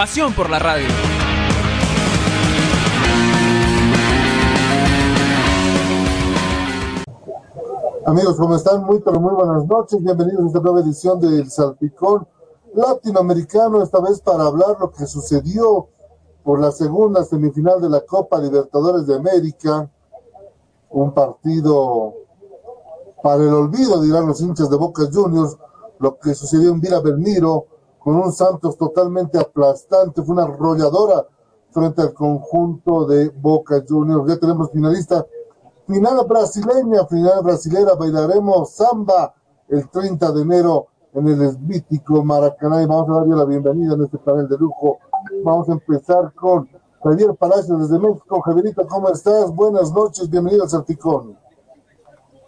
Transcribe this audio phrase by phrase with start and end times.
[0.00, 0.86] Pasión por la radio.
[8.06, 8.82] Amigos, ¿cómo están?
[8.84, 10.02] Muy, pero muy buenas noches.
[10.02, 12.26] Bienvenidos a esta nueva edición del Salpicón
[12.72, 15.88] Latinoamericano, esta vez para hablar lo que sucedió
[16.44, 19.90] por la segunda semifinal de la Copa Libertadores de América.
[20.88, 22.14] Un partido
[23.22, 25.58] para el olvido, dirán los hinchas de Boca Juniors,
[25.98, 27.66] lo que sucedió en Vila Belmiro,
[28.00, 31.26] con un Santos totalmente aplastante, fue una arrolladora
[31.70, 34.26] frente al conjunto de Boca Juniors.
[34.26, 35.24] Ya tenemos finalista,
[35.86, 39.34] final brasileña, final brasilera, bailaremos samba
[39.68, 44.04] el 30 de enero en el esbítico Maracaná y vamos a darle la bienvenida en
[44.04, 44.98] este panel de lujo.
[45.44, 46.68] Vamos a empezar con
[47.02, 48.40] Javier Palacio desde México.
[48.40, 49.54] Javierito, ¿cómo estás?
[49.54, 51.36] Buenas noches, bienvenido al Sarticón.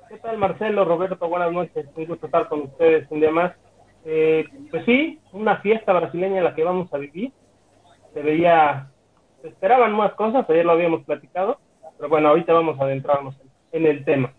[0.09, 1.29] ¿Qué tal Marcelo, Roberto?
[1.29, 3.53] Buenas noches, un gusto estar con ustedes un día más.
[4.05, 7.33] Eh, pues sí, una fiesta brasileña en la que vamos a vivir.
[8.13, 8.91] Se veía,
[9.41, 11.59] se esperaban más cosas, ayer lo habíamos platicado,
[11.97, 13.35] pero bueno, ahorita vamos a adentrarnos
[13.71, 14.33] en el tema.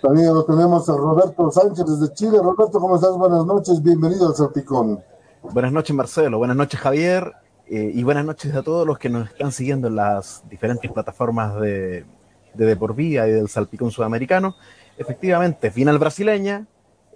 [0.00, 2.38] También lo tenemos a Roberto Sánchez desde Chile.
[2.40, 3.16] Roberto, ¿cómo estás?
[3.18, 5.02] Buenas noches, bienvenido al Salpicón.
[5.42, 6.38] Buenas noches, Marcelo.
[6.38, 7.32] Buenas noches, Javier.
[7.66, 11.60] Eh, y buenas noches a todos los que nos están siguiendo en las diferentes plataformas
[11.60, 12.06] de,
[12.54, 14.54] de De Por Vía y del Salpicón Sudamericano.
[14.96, 16.66] Efectivamente, final brasileña,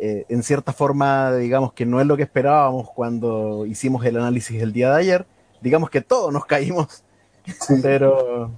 [0.04, 4.60] eh, en cierta forma, digamos que no es lo que esperábamos cuando hicimos el análisis
[4.60, 5.26] el día de ayer.
[5.60, 7.04] Digamos que todos nos caímos,
[7.60, 7.76] sí.
[7.80, 8.50] pero,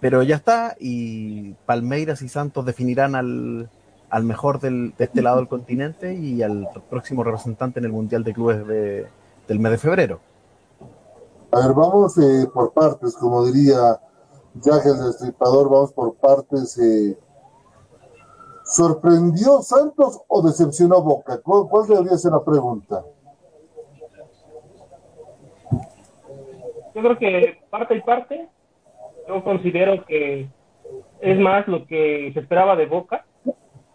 [0.00, 0.74] pero ya está.
[0.80, 3.70] Y Palmeiras y Santos definirán al,
[4.08, 8.24] al mejor del, de este lado del continente y al próximo representante en el Mundial
[8.24, 9.06] de Clubes de,
[9.46, 10.18] del mes de febrero.
[11.52, 14.00] A ver, vamos eh, por partes, como diría
[14.54, 16.76] Jack el Destripador, vamos por partes.
[16.78, 17.16] Eh,
[18.70, 21.40] ¿Sorprendió Santos o decepcionó Boca?
[21.42, 23.04] ¿Cuál, ¿Cuál, debería ser la pregunta?
[26.94, 28.48] Yo creo que parte y parte.
[29.26, 30.48] Yo considero que
[31.20, 33.24] es más lo que se esperaba de Boca,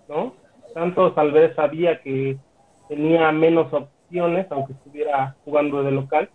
[0.09, 0.33] ¿no?
[0.73, 2.37] Santos tal vez sabía que
[2.89, 6.29] tenía menos opciones, aunque estuviera jugando de local,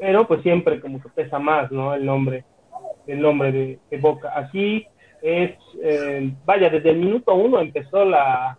[0.00, 1.94] pero pues siempre como que pesa más, ¿no?
[1.94, 2.46] El nombre,
[3.06, 4.32] el nombre de, de Boca.
[4.34, 4.86] Aquí
[5.24, 8.58] es, eh, vaya, desde el minuto uno empezó la,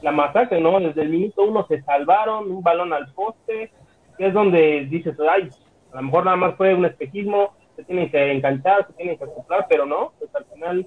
[0.00, 0.78] la masacre, ¿no?
[0.78, 3.72] Desde el minuto uno se salvaron, un balón al poste,
[4.16, 5.50] que es donde dices, ay,
[5.92, 9.24] a lo mejor nada más fue un espejismo, se tienen que enganchar, se tienen que
[9.24, 10.86] acoplar, pero no, pues al final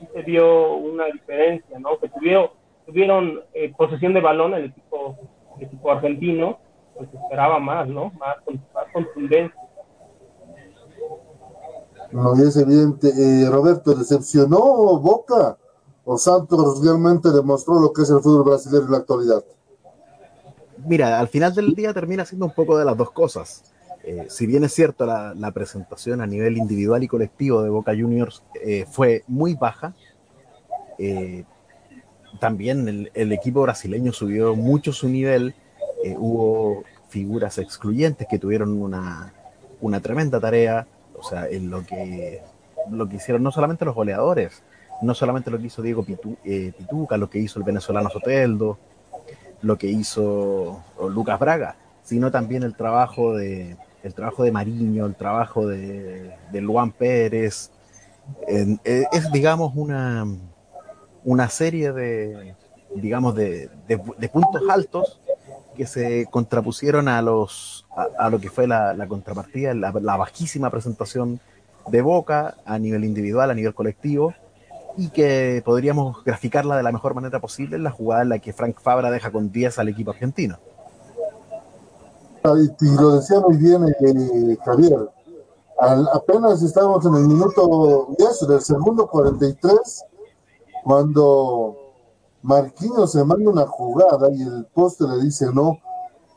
[0.00, 1.98] sí se vio una diferencia, ¿no?
[1.98, 2.48] Que tuvieron,
[2.86, 5.18] tuvieron eh, posesión de balón el equipo,
[5.58, 6.58] el equipo argentino,
[6.96, 8.12] pues esperaba más, ¿no?
[8.18, 9.60] Más, más contundencia.
[12.12, 13.08] No, es evidente.
[13.08, 14.58] Eh, Roberto, ¿decepcionó
[14.98, 15.56] Boca
[16.04, 19.44] o Santos realmente demostró lo que es el fútbol brasileño en la actualidad?
[20.84, 23.62] Mira, al final del día termina siendo un poco de las dos cosas.
[24.04, 28.42] Eh, si bien es cierto, la, presentación a nivel individual y colectivo de Boca Juniors
[28.64, 29.94] eh, fue muy baja,
[32.38, 35.54] también el, el, equipo brasileño subió mucho su nivel.
[36.18, 39.34] hubo figuras excluyentes que tuvieron una,
[39.80, 40.86] una tremenda tarea
[41.22, 42.42] o sea, en lo que,
[42.90, 44.64] lo que hicieron no solamente los goleadores,
[45.02, 46.04] no solamente lo que hizo Diego
[46.44, 48.78] eh, Pituca, lo que hizo el venezolano Soteldo,
[49.62, 55.14] lo que hizo Lucas Braga, sino también el trabajo de, el trabajo de Mariño, el
[55.14, 57.70] trabajo de, de Luan Pérez.
[58.48, 60.26] Eh, es, digamos, una,
[61.22, 62.56] una serie de,
[62.96, 65.20] digamos, de, de puntos altos
[65.74, 70.16] que se contrapusieron a los a, a lo que fue la, la contrapartida, la, la,
[70.16, 71.40] bajísima presentación
[71.88, 74.34] de Boca a nivel individual, a nivel colectivo,
[74.96, 78.52] y que podríamos graficarla de la mejor manera posible en la jugada en la que
[78.52, 80.58] Frank Fabra deja con 10 al equipo argentino.
[82.80, 84.98] Y lo decía muy bien eh, Javier,
[85.78, 90.04] al, apenas estábamos en el minuto 10 del segundo 43,
[90.82, 91.81] cuando
[92.42, 95.78] Marquinhos se manda una jugada y el poste le dice no.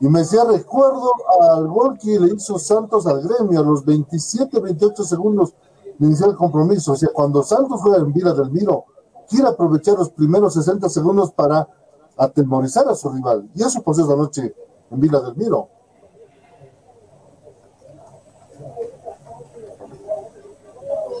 [0.00, 1.10] Y me decía, recuerdo
[1.40, 5.54] al gol que le hizo Santos al gremio a los 27, 28 segundos
[5.98, 6.92] de iniciar el compromiso.
[6.92, 8.84] O sea, cuando Santos juega en Vila del Miro,
[9.28, 11.66] quiere aprovechar los primeros 60 segundos para
[12.16, 13.48] atemorizar a su rival.
[13.54, 14.54] Y eso pasó esa noche
[14.90, 15.68] en Vila del Miro.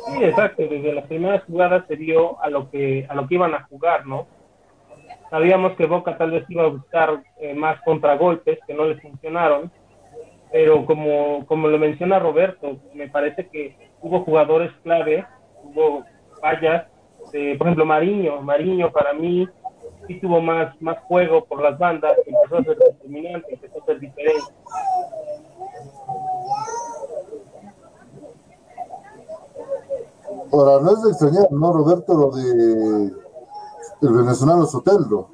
[0.06, 0.62] Sí, exacto.
[0.62, 4.06] Desde las primeras jugadas se vio a lo que a lo que iban a jugar,
[4.06, 4.26] ¿no?
[5.30, 9.70] Sabíamos que Boca tal vez iba a buscar eh, más contragolpes que no les funcionaron,
[10.52, 15.26] pero como, como lo menciona Roberto, me parece que hubo jugadores clave,
[15.64, 16.04] hubo
[16.40, 16.86] fallas,
[17.32, 19.48] de, por ejemplo Mariño, Mariño para mí
[20.06, 24.00] sí tuvo más, más juego por las bandas, empezó a ser determinante, empezó a ser
[24.00, 24.52] diferente.
[30.52, 32.14] Ahora, no es de extrañar, ¿no, Roberto?
[32.14, 33.25] Lo de
[34.02, 35.30] el venezolano Soteldo.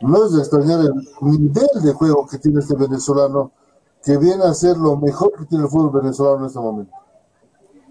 [0.00, 3.52] No es de extrañar el nivel de juego que tiene este venezolano,
[4.04, 6.92] que viene a ser lo mejor que tiene el fútbol venezolano en este momento.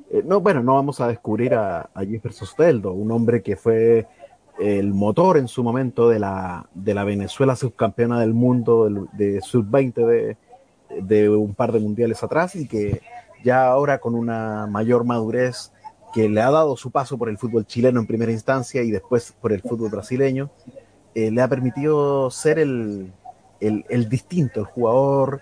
[0.09, 4.07] Eh, no, bueno, no vamos a descubrir a, a Jefferson Soteldo, un hombre que fue
[4.57, 9.41] el motor en su momento de la, de la Venezuela subcampeona del mundo de, de
[9.41, 10.37] sub-20 de,
[11.01, 13.01] de un par de mundiales atrás y que
[13.43, 15.71] ya ahora con una mayor madurez
[16.13, 19.33] que le ha dado su paso por el fútbol chileno en primera instancia y después
[19.39, 20.50] por el fútbol brasileño,
[21.15, 23.12] eh, le ha permitido ser el,
[23.59, 25.42] el, el distinto, el jugador,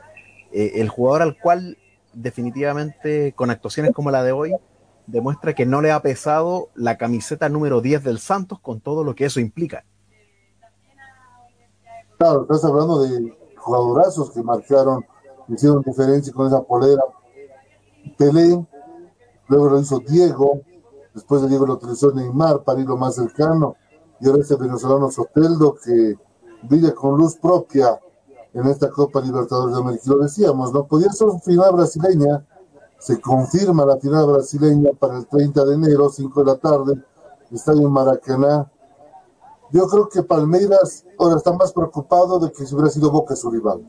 [0.51, 1.77] eh, el jugador al cual
[2.13, 4.53] definitivamente con actuaciones como la de hoy
[5.07, 9.15] demuestra que no le ha pesado la camiseta número 10 del Santos con todo lo
[9.15, 9.85] que eso implica.
[12.17, 15.05] Claro, estás hablando de jugadorazos que marcaron,
[15.49, 17.01] hicieron diferencia con esa polera.
[18.17, 18.65] Pelé,
[19.47, 20.61] luego lo hizo Diego,
[21.13, 23.75] después de Diego lo utilizó Neymar para ir lo más cercano,
[24.19, 26.15] y ahora este venezolano Soteldo que
[26.63, 27.99] brilla con luz propia
[28.53, 30.03] en esta Copa Libertadores de América.
[30.07, 30.85] Lo decíamos, ¿no?
[30.85, 32.45] Podía ser una final brasileña,
[32.97, 37.03] se confirma la final brasileña para el 30 de enero, 5 de la tarde,
[37.51, 38.71] estadio Maracaná.
[39.71, 43.51] Yo creo que Palmeiras ahora está más preocupado de que si hubiera sido Boca su
[43.51, 43.85] rival.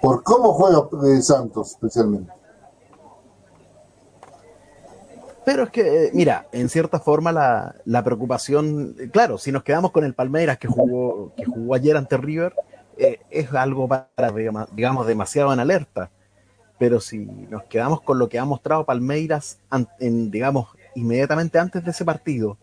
[0.00, 2.32] Por cómo juega eh, Santos, especialmente.
[5.44, 9.90] Pero es que, eh, mira, en cierta forma la, la, preocupación, claro, si nos quedamos
[9.90, 12.54] con el Palmeiras que jugó, que jugó ayer ante River,
[12.96, 14.08] eh, es algo para,
[14.72, 16.10] digamos, demasiado en alerta.
[16.78, 19.58] Pero si nos quedamos con lo que ha mostrado Palmeiras,
[20.00, 22.58] digamos, inmediatamente antes de ese partido,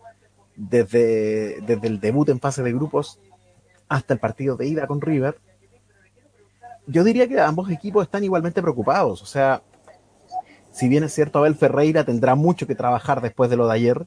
[0.56, 3.18] desde, desde el debut en fase de grupos
[3.88, 5.38] hasta el partido de ida con River,
[6.86, 9.22] yo diría que ambos equipos están igualmente preocupados.
[9.22, 9.62] O sea,
[10.72, 14.06] si bien es cierto, Abel Ferreira tendrá mucho que trabajar después de lo de ayer,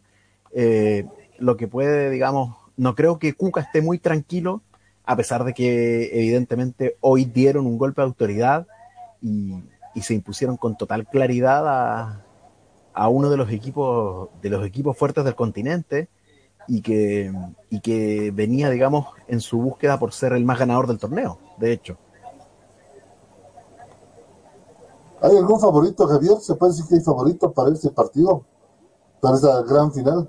[0.53, 1.05] eh,
[1.37, 4.61] lo que puede, digamos, no creo que Cuca esté muy tranquilo,
[5.05, 8.67] a pesar de que evidentemente hoy dieron un golpe de autoridad
[9.21, 9.61] y,
[10.01, 12.23] se impusieron con total claridad
[12.95, 16.07] a, uno de los equipos, de los equipos fuertes del continente
[16.67, 21.73] y que venía, digamos, en su búsqueda por ser el más ganador del torneo, de
[21.73, 21.97] hecho.
[25.23, 26.37] ¿Hay algún favorito, Javier?
[26.41, 28.43] ¿Se puede decir que hay favorito para este partido?
[29.21, 30.27] Para esta gran final.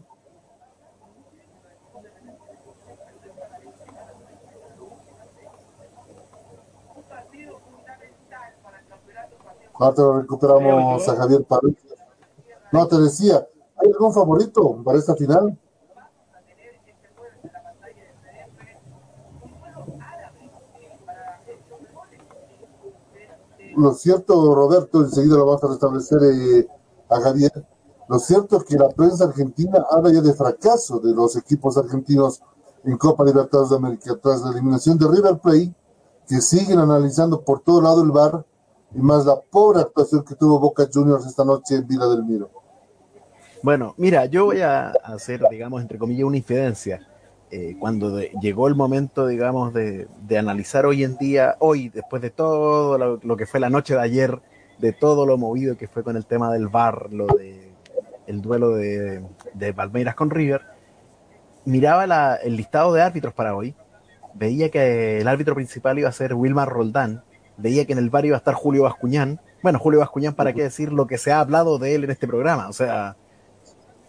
[9.75, 11.77] Ahora te recuperamos a Javier París.
[12.71, 13.45] No, te decía,
[13.75, 15.59] ¿hay algún favorito para esta final?
[23.77, 26.69] Lo cierto, Roberto, enseguida lo vamos a restablecer eh,
[27.09, 27.53] a Javier,
[28.09, 32.43] lo cierto es que la prensa argentina habla ya de fracaso de los equipos argentinos
[32.85, 35.75] en Copa Libertadores de América tras la eliminación de River Plate,
[36.29, 38.45] que siguen analizando por todo lado el bar
[38.95, 42.51] y más la pobre actuación que tuvo Boca Juniors esta noche en Vila del Miro.
[43.63, 47.01] Bueno, mira, yo voy a hacer, digamos, entre comillas, una infidencia
[47.57, 52.21] eh, cuando de, llegó el momento, digamos, de, de, analizar hoy en día, hoy, después
[52.21, 54.41] de todo lo, lo, que fue la noche de ayer,
[54.81, 57.71] de todo lo movido que fue con el tema del VAR, lo de
[58.27, 60.63] el duelo de, de Palmeiras con River,
[61.65, 63.77] miraba la, el listado de árbitros para hoy,
[64.35, 67.23] veía que el árbitro principal iba a ser Wilmar Roldán,
[67.57, 70.65] veía que en el VAR iba a estar Julio Bascuñán, bueno, Julio Bascuñán, ¿para qué
[70.65, 72.69] decir lo que se ha hablado de él en este programa?
[72.69, 73.17] O sea,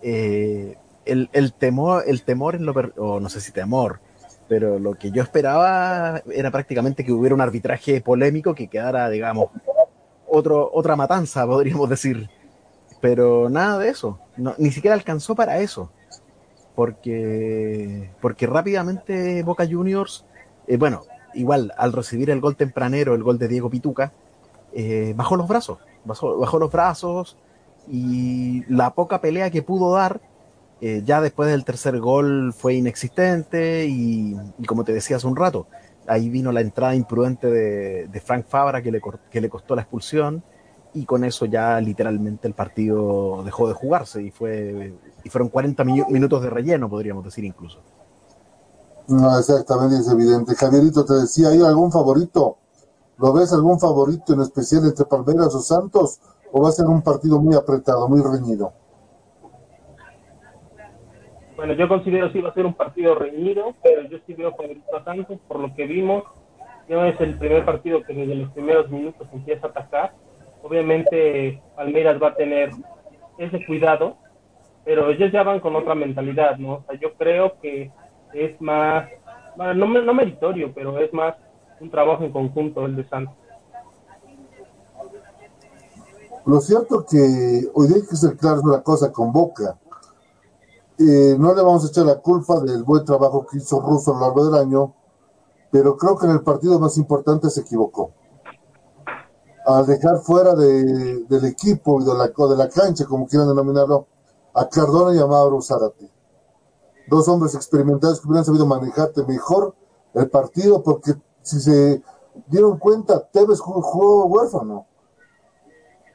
[0.01, 3.99] eh, el, el, temor, el temor en lo, o no sé si temor,
[4.47, 9.49] pero lo que yo esperaba era prácticamente que hubiera un arbitraje polémico que quedara, digamos,
[10.27, 12.29] otro, otra matanza, podríamos decir.
[13.01, 14.19] Pero nada de eso,
[14.57, 15.91] ni siquiera alcanzó para eso.
[16.75, 20.25] Porque, porque rápidamente Boca Juniors,
[20.67, 24.11] eh, bueno, igual al recibir el gol tempranero, el gol de Diego Pituca,
[24.73, 27.37] eh, bajó los brazos, bajó, bajó los brazos
[27.87, 30.19] y la poca pelea que pudo dar
[30.81, 34.35] eh, ya después del tercer gol fue inexistente y,
[34.67, 35.67] como te decía hace un rato,
[36.07, 39.01] ahí vino la entrada imprudente de, Frank Fabra que le,
[39.31, 40.43] que le costó la expulsión
[40.93, 45.83] y con eso ya literalmente el partido dejó de jugarse y fue y fueron 40
[45.83, 47.79] minutos de relleno, podríamos decir incluso.
[49.07, 50.55] No, exactamente, es evidente.
[50.55, 52.57] Javierito, te decía, ¿hay algún favorito?
[53.17, 56.19] ¿Lo ves algún favorito en especial entre Palmeiras o Santos?
[56.51, 58.73] ¿O va a ser un partido muy apretado, muy reñido?
[61.55, 64.95] Bueno, yo considero que va a ser un partido reñido, pero yo sí veo favorito
[64.95, 66.23] a Santos por lo que vimos.
[66.89, 70.13] No es el primer partido que desde los primeros minutos empieza a atacar
[70.65, 72.71] obviamente Palmeiras va a tener
[73.37, 74.17] ese cuidado,
[74.83, 76.75] pero ellos ya van con otra mentalidad, ¿no?
[76.75, 77.91] O sea, yo creo que
[78.33, 79.07] es más,
[79.55, 81.35] no, no meritorio, pero es más
[81.79, 83.35] un trabajo en conjunto el de Santos.
[86.47, 87.17] Lo cierto que
[87.73, 89.77] hoy hay que ser claro una cosa con Boca.
[90.97, 94.13] Eh, no le vamos a echar la culpa del buen trabajo que hizo Russo a
[94.15, 94.93] lo largo del año,
[95.71, 98.11] pero creo que en el partido más importante se equivocó
[99.65, 104.07] al dejar fuera de, del equipo y de la, de la cancha, como quieran denominarlo,
[104.53, 106.09] a Cardona y a Mauro Zárate.
[107.07, 109.75] Dos hombres experimentados que hubieran sabido manejarte mejor
[110.13, 112.03] el partido, porque si se
[112.47, 114.85] dieron cuenta, Tevez jugó, huérfano.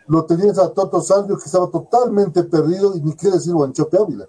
[0.06, 4.28] Lo tenías a Toto Salvio, que estaba totalmente perdido, y ni qué decir Guanchope Ávila.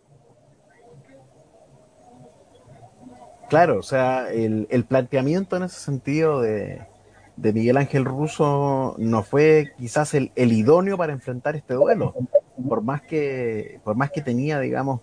[3.51, 6.87] Claro, o sea, el, el planteamiento en ese sentido de,
[7.35, 12.15] de Miguel Ángel Russo no fue quizás el, idóneo para enfrentar este duelo,
[12.65, 15.01] por más que, por más que tenía, digamos,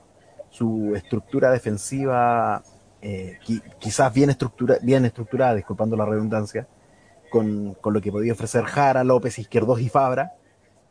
[0.48, 2.62] su estructura defensiva
[3.02, 3.38] eh,
[3.78, 6.66] quizás bien, estructura, bien estructurada, disculpando la redundancia,
[7.30, 10.32] con, lo que podía ofrecer Jara, López, Izquierdos y Fabra,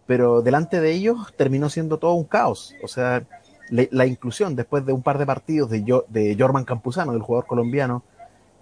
[0.06, 2.76] pero delante de ellos terminó siendo todo un caos.
[2.84, 3.26] O sea,
[3.70, 8.04] la inclusión después de un par de partidos de, de Jorman Campuzano, del jugador colombiano,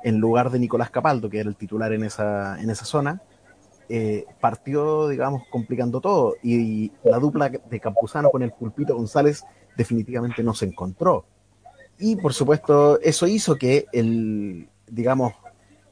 [0.03, 3.21] en lugar de Nicolás Capaldo, que era el titular en esa, en esa zona,
[3.89, 6.35] eh, partió, digamos, complicando todo.
[6.43, 9.43] Y, la dupla de Campuzano con el Pulpito González
[9.75, 11.25] definitivamente no se encontró.
[11.97, 15.33] Y por supuesto, eso hizo que el, digamos,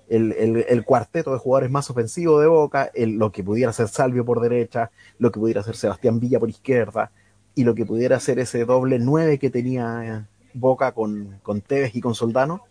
[0.10, 4.92] el, cuarteto de jugadores más ofensivo de Boca, lo que pudiera ser Salvio por derecha,
[5.18, 7.12] lo que pudiera ser Sebastián Villa por izquierda,
[7.56, 12.02] y lo que pudiera ser ese doble nueve que tenía Boca con, con Tevez y
[12.02, 12.62] con Soldano,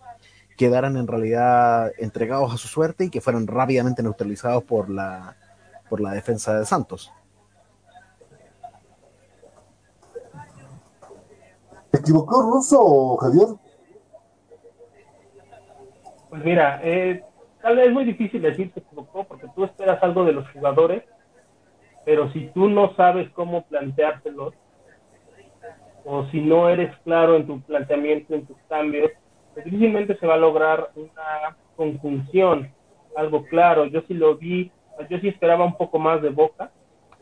[0.56, 5.36] quedaran en realidad entregados a su suerte y que fueran rápidamente neutralizados por la,
[5.88, 7.12] por la defensa de Santos.
[11.92, 13.48] ¿Se equivocó Russo, Javier?
[16.30, 17.22] Pues mira, eh,
[17.60, 20.48] tal vez es muy difícil decir que se equivocó porque tú esperas algo de los
[20.52, 21.02] jugadores,
[22.06, 24.54] pero si tú no sabes cómo planteárselos,
[26.04, 29.10] o si no eres claro en tu planteamiento, en tus cambios,
[29.56, 32.70] difícilmente se va a lograr una conjunción,
[33.16, 33.86] algo claro.
[33.86, 34.70] Yo sí lo vi,
[35.08, 36.70] yo sí esperaba un poco más de Boca,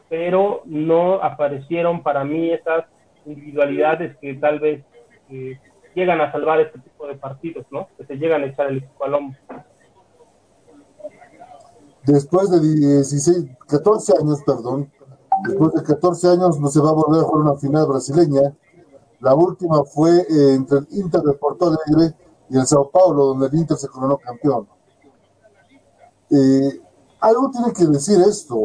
[0.09, 2.85] pero no aparecieron para mí esas
[3.27, 4.85] individualidades que tal vez
[5.31, 5.59] eh,
[5.95, 7.89] llegan a salvar este tipo de partidos, ¿no?
[7.97, 9.39] Que se llegan a echar el equipo al hombro.
[12.05, 14.91] Después de 16, 14 años, perdón,
[15.45, 18.55] después de 14 años no se va a volver a jugar una final brasileña
[19.21, 22.15] la última fue eh, entre el Inter de Porto Alegre
[22.49, 24.67] y el Sao Paulo, donde el Inter se coronó campeón.
[26.31, 26.81] Eh,
[27.21, 28.57] algo tiene que decir esto,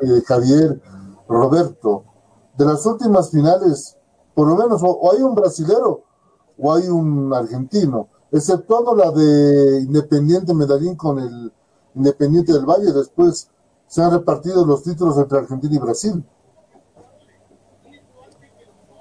[0.00, 0.80] eh, Javier,
[1.28, 2.04] Roberto.
[2.56, 3.96] De las últimas finales,
[4.34, 6.02] por lo menos, o, hay un brasilero
[6.58, 11.52] o hay un argentino, exceptuando la de Independiente Medellín con el
[11.94, 13.50] Independiente del Valle, después
[13.86, 16.24] se han repartido los títulos entre Argentina y Brasil.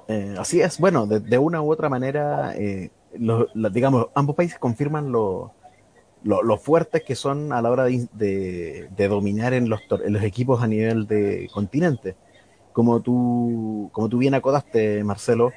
[0.07, 2.91] Eh, así es, bueno, de, una u otra manera, eh,
[3.71, 5.53] digamos, ambos países confirman lo,
[6.61, 11.07] fuertes que son a la hora de, dominar en los, en los equipos a nivel
[11.07, 12.15] de continente.
[12.73, 15.51] Como tú, como tú bien acodaste, Marcelo,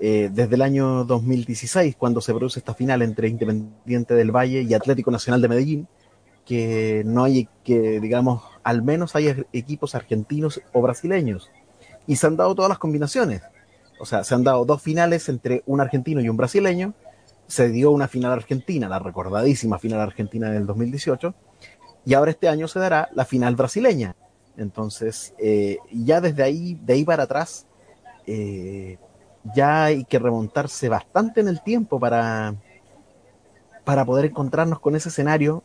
[0.00, 4.74] eh, desde el año 2016, cuando se produce esta final entre Independiente del Valle y
[4.74, 5.88] Atlético Nacional de Medellín,
[6.44, 11.50] que no hay, que digamos, al menos hay equipos argentinos o brasileños.
[12.06, 13.42] Y se han dado todas las combinaciones
[14.00, 16.94] o sea, se han dado dos finales entre un argentino y un brasileño.
[17.46, 21.34] Se dio una final argentina, la recordadísima final argentina del 2018.
[22.06, 24.16] Y ahora este año se dará la final brasileña.
[24.56, 27.66] Entonces, eh, ya desde ahí, de ahí para atrás,
[28.26, 28.98] eh,
[29.54, 32.54] ya hay que remontarse bastante en el tiempo para,
[33.84, 35.62] para poder encontrarnos con ese escenario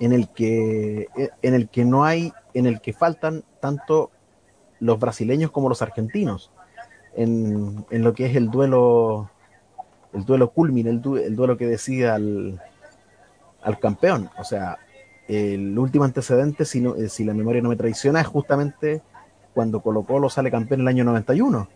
[0.00, 1.08] en el que
[1.42, 4.12] en el que no hay en el que faltan tanto
[4.78, 6.52] los brasileños como los argentinos
[7.18, 9.28] en, lo que es el duelo,
[10.12, 12.60] el duelo culmine, el, duelo que decida el,
[13.62, 14.30] al campeón.
[14.38, 14.78] O sea,
[15.26, 19.02] el último antecedente, si, no, si la memoria no me traiciona, es justamente
[19.52, 21.68] cuando Colo Colo sale campeón en el año 91,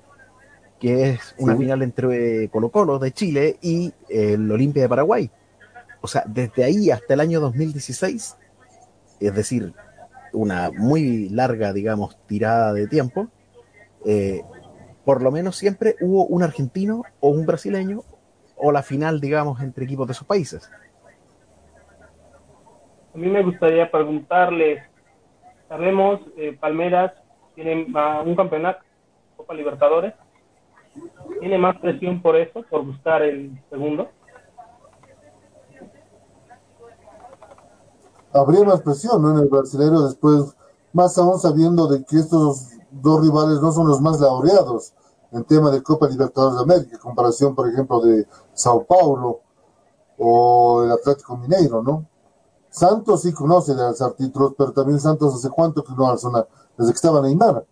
[0.78, 5.30] que es una final entre Colo Colo de Chile y el Olimpia de Paraguay.
[6.00, 8.36] O sea, desde ahí hasta el año 2016,
[9.18, 9.74] es decir,
[10.32, 13.28] una muy larga, digamos, tirada de tiempo,
[14.04, 14.42] eh,
[15.04, 18.02] por lo menos siempre hubo un argentino o un brasileño
[18.56, 20.70] o la final, digamos, entre equipos de esos países.
[23.14, 24.84] A mí me gustaría preguntarle,
[25.68, 27.12] sabemos, eh, Palmeras
[27.54, 28.80] tiene un campeonato,
[29.36, 30.14] Copa Libertadores,
[31.40, 34.08] ¿tiene más presión por eso, por buscar el segundo?
[38.32, 39.32] Habría más presión ¿no?
[39.32, 40.56] en el brasileño después,
[40.92, 44.92] más aún sabiendo de que estos dos rivales no son los más laureados
[45.32, 49.40] en tema de Copa Libertadores de América, en comparación, por ejemplo, de Sao Paulo
[50.18, 52.06] o el Atlético Mineiro, ¿no?
[52.68, 56.46] Santos sí conoce de alzar títulos, pero también Santos hace cuánto que no alza una,
[56.76, 57.64] desde que estaba Neymar,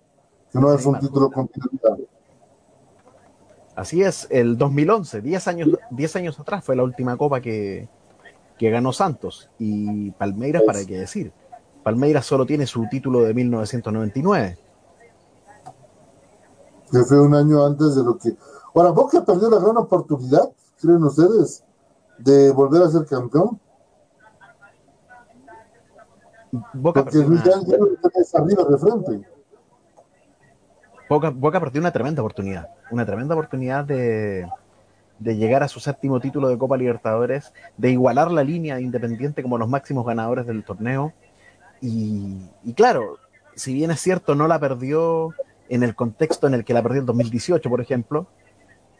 [0.51, 2.07] que no alza un título continental.
[3.77, 7.89] Así es, el 2011, 10 años, 10 años atrás fue la última copa que,
[8.59, 9.49] que ganó Santos.
[9.59, 11.33] Y Palmeiras, ¿para qué decir?
[11.83, 14.70] Palmeiras solo tiene su título de 1999
[16.91, 18.37] que fue un año antes de lo que...
[18.75, 21.65] Ahora, Boca perdió la gran oportunidad, creen ustedes,
[22.19, 23.61] de volver a ser campeón.
[26.73, 29.29] Boca Porque arriba de frente.
[31.09, 34.49] Boca, Boca perdió una tremenda oportunidad, una tremenda oportunidad de,
[35.19, 39.43] de llegar a su séptimo título de Copa Libertadores, de igualar la línea de Independiente
[39.43, 41.13] como los máximos ganadores del torneo.
[41.81, 43.19] Y, y claro,
[43.55, 45.35] si bien es cierto, no la perdió
[45.71, 48.27] en el contexto en el que la perdió en 2018, por ejemplo,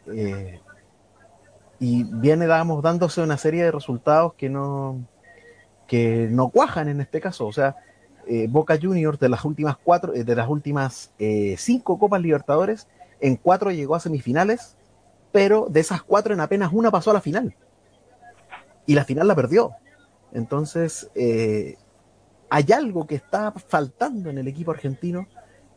[0.07, 0.61] eh,
[1.79, 5.05] y viene, digamos, dándose una serie de resultados que no,
[5.85, 7.45] que no cuajan en este caso.
[7.45, 7.75] O sea,
[8.25, 11.11] eh, Boca Juniors de las últimas cuatro, eh, de las últimas
[11.57, 12.87] cinco Copas Libertadores,
[13.19, 14.77] en cuatro llegó a semifinales,
[15.33, 17.53] pero de esas cuatro en apenas una pasó a la final.
[18.85, 19.71] Y la final la perdió.
[20.31, 21.11] Entonces,
[22.49, 25.27] hay algo que está faltando en el equipo argentino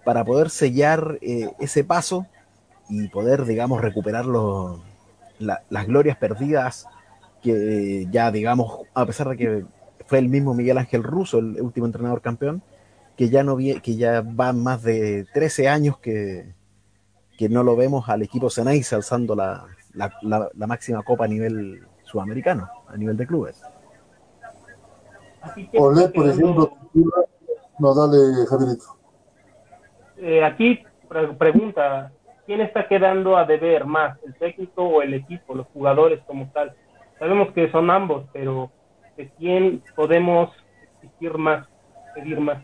[0.05, 2.27] para poder sellar eh, ese paso
[2.89, 6.87] y poder, digamos, recuperar las glorias perdidas
[7.43, 9.65] que ya, digamos, a pesar de que
[10.07, 12.63] fue el mismo Miguel Ángel Russo, el último entrenador campeón,
[13.17, 16.55] que ya no que ya van más de 13 años que,
[17.39, 22.69] que no lo vemos al equipo Ceneice alzando la, la, máxima copa a nivel sudamericano,
[22.89, 23.63] a nivel de clubes.
[25.75, 26.73] Olé, por ejemplo,
[27.79, 28.97] no, dale, Javierito.
[30.27, 30.83] Eh, aquí
[31.37, 32.11] pregunta,
[32.47, 36.75] ¿quién está quedando a deber más, el técnico o el equipo, los jugadores como tal?
[37.19, 38.71] Sabemos que son ambos, pero
[39.19, 40.49] ¿de quién podemos
[41.03, 41.69] exigir más,
[42.15, 42.57] pedir más?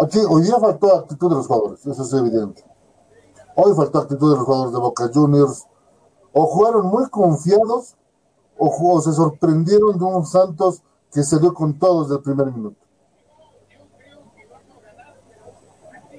[0.00, 2.62] Aquí hoy día faltó actitud de los jugadores, eso es evidente.
[3.56, 5.66] Hoy faltó actitud de los jugadores de Boca Juniors.
[6.32, 7.96] O jugaron muy confiados
[8.56, 10.80] o, se sorprendieron de un Santos
[11.12, 12.85] que se dio con todos desde el primer minuto.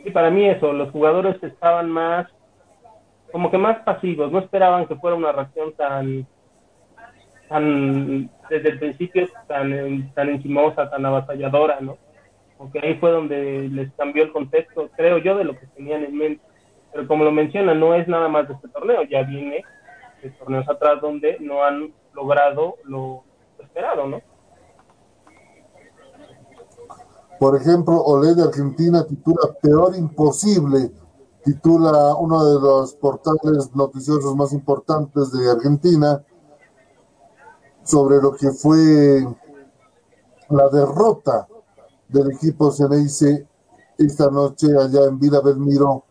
[0.08, 2.28] Y para mí eso, los jugadores estaban más,
[3.32, 6.26] como que más pasivos, no esperaban que fuera una reacción tan,
[7.50, 11.98] tan desde el principio tan, tan encimosa, tan avasalladora, ¿no?
[12.58, 16.18] Porque ahí fue donde les cambió el contexto, creo yo, de lo que tenían en
[16.18, 16.44] mente.
[16.94, 19.64] Pero como lo menciona, no es nada más de este torneo, ya viene
[20.24, 23.24] de torneos atrás donde no han logrado lo
[23.60, 24.22] esperado, ¿no?
[27.40, 30.92] Por ejemplo, Olé de Argentina titula Peor Imposible,
[31.44, 36.24] titula uno de los portales noticiosos más importantes de Argentina
[37.84, 39.28] sobre lo que fue
[40.50, 41.48] la derrota
[42.10, 43.48] del equipo Ceneice
[43.98, 46.06] esta noche allá en Vila Belmiro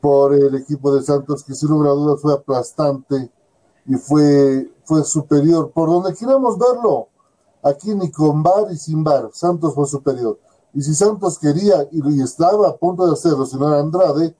[0.00, 3.30] por el equipo de Santos, que sin lugar a dudas fue aplastante
[3.86, 7.08] y fue, fue superior, por donde queramos verlo
[7.62, 10.38] Aquí ni con bar y sin bar, Santos fue superior.
[10.72, 14.34] Y si Santos quería y estaba a punto de hacerlo, si no era Andrade,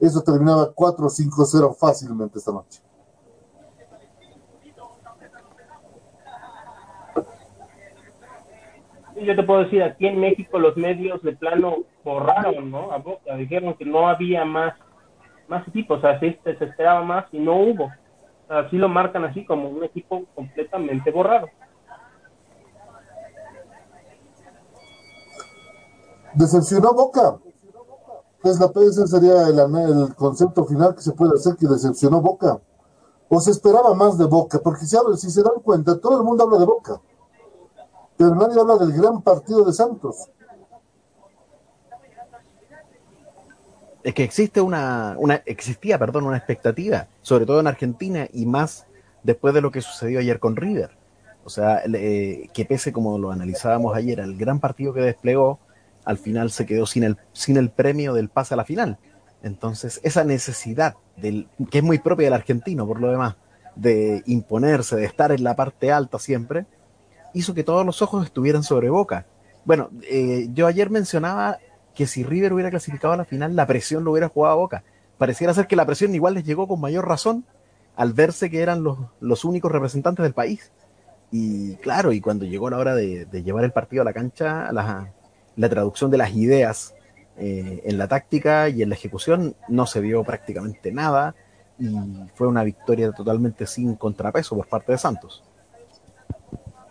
[0.00, 2.82] eso terminaba 4-5-0 fácilmente esta noche.
[9.20, 12.92] Yo te puedo decir, aquí en México los medios de plano borraron, ¿no?
[12.92, 14.74] A Boca, dijeron que no había más,
[15.48, 17.90] más equipos, o sea, se, se esperaba más y no hubo.
[18.48, 21.48] Así lo marcan así como un equipo completamente borrado.
[26.38, 27.36] Decepcionó Boca.
[28.44, 32.60] Es la, ese sería el, el, concepto final que se puede hacer que decepcionó Boca.
[33.28, 34.60] ¿O se esperaba más de Boca?
[34.62, 37.00] Porque si, si se dan cuenta, todo el mundo habla de Boca,
[38.16, 40.30] pero nadie habla del gran partido de Santos.
[44.04, 48.86] Es que existe una, una, existía, perdón, una expectativa, sobre todo en Argentina y más
[49.24, 50.96] después de lo que sucedió ayer con River.
[51.44, 55.58] O sea, eh, que pese como lo analizábamos ayer, al gran partido que desplegó,
[56.08, 58.96] al final se quedó sin el, sin el premio del pase a la final.
[59.42, 63.36] Entonces, esa necesidad, del, que es muy propia del argentino por lo demás,
[63.76, 66.64] de imponerse, de estar en la parte alta siempre,
[67.34, 69.26] hizo que todos los ojos estuvieran sobre Boca.
[69.66, 71.58] Bueno, eh, yo ayer mencionaba
[71.94, 74.84] que si River hubiera clasificado a la final, la presión lo hubiera jugado a Boca.
[75.18, 77.44] Pareciera ser que la presión igual les llegó con mayor razón
[77.96, 80.72] al verse que eran los, los únicos representantes del país.
[81.30, 85.12] Y claro, y cuando llegó la hora de, llevar el partido a la cancha, la,
[85.58, 86.94] la traducción de las ideas
[87.36, 91.34] eh, en la táctica y en la ejecución no se vio prácticamente nada
[91.78, 91.94] y
[92.34, 95.44] fue una victoria totalmente sin contrapeso por parte de Santos.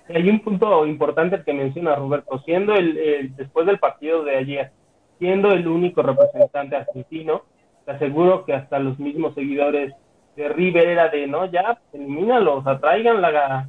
[0.09, 4.71] Hay un punto importante que menciona Roberto, siendo el, después del partido de ayer,
[5.19, 7.43] siendo el único representante argentino,
[7.85, 9.93] te aseguro que hasta los mismos seguidores
[10.37, 13.67] de River era de, no, ya, elimínalos, atraigan la,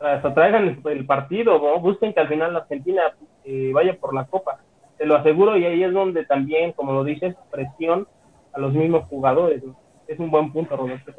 [0.00, 3.02] atraigan el, partido, busquen que al final la Argentina
[3.46, 4.60] eh, vaya por la copa
[4.96, 8.08] te lo aseguro, y ahí es donde también, como lo dices, presión
[8.52, 9.62] a los mismos jugadores.
[10.06, 11.12] Es un buen punto, Roberto.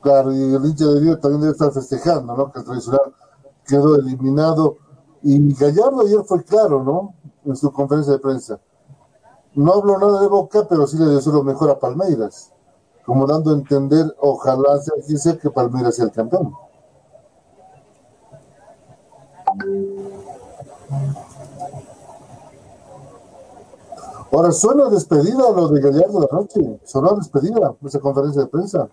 [0.00, 2.52] Claro, y el hincha de River también debe estar festejando, ¿no?
[2.52, 3.14] Que el tradicional
[3.66, 4.78] quedó eliminado.
[5.22, 7.14] Y Gallardo ayer fue claro, ¿no?
[7.44, 8.60] En su conferencia de prensa.
[9.54, 12.52] No habló nada de Boca, pero sí le deseó lo mejor a Palmeiras.
[13.04, 16.54] Como dando a entender, ojalá sea que Palmeiras sea el campeón.
[24.30, 28.88] Ahora suena despedida lo de Gallardo de noche, sonó despedida esa conferencia de prensa.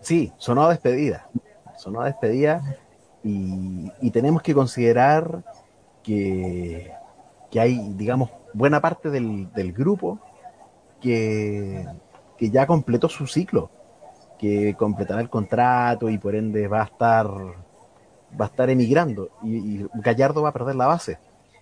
[0.00, 1.28] Sí, sonó despedida,
[1.76, 2.76] sonó despedida
[3.22, 5.44] y, y tenemos que considerar
[6.02, 6.92] que,
[7.50, 10.18] que, hay, digamos, buena parte del, del grupo
[11.00, 11.86] que,
[12.36, 13.70] que ya completó su ciclo,
[14.38, 17.26] que completará el contrato y por ende va a estar
[18.40, 21.18] va a estar emigrando y, Gallardo va a perder la base.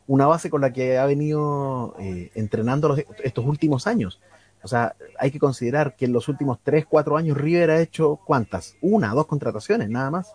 [0.07, 4.21] Una base con la que ha venido eh, entrenando estos últimos años.
[4.65, 8.21] O sea, hay que considerar que en los últimos 3, 4 años River ha hecho
[8.25, 8.77] cuántas?
[8.81, 10.35] Una, dos contrataciones, nada más.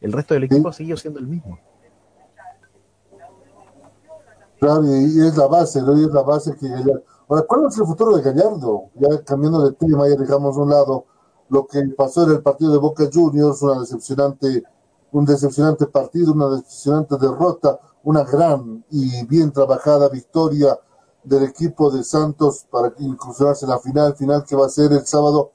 [0.00, 1.58] El resto del equipo ha seguido siendo el mismo.
[4.60, 5.98] Claro, y es la base, ¿no?
[5.98, 7.02] Y es la base que Gallardo.
[7.28, 8.90] Ahora, ¿cuál es el futuro de Gallardo?
[8.94, 11.06] Ya cambiando de tema, ya dejamos a un lado
[11.48, 14.62] lo que pasó en el partido de Boca Juniors, una decepcionante
[15.14, 20.76] un decepcionante partido, una decepcionante derrota, una gran y bien trabajada victoria
[21.22, 25.06] del equipo de Santos para incursionarse en la final, final que va a ser el
[25.06, 25.52] sábado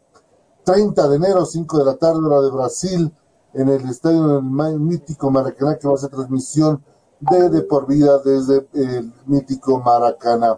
[0.64, 3.14] 30 de enero, 5 de la tarde, hora de Brasil,
[3.54, 6.82] en el estadio del mítico Maracaná, que va a ser transmisión
[7.20, 10.58] de, por vida desde el mítico Maracaná.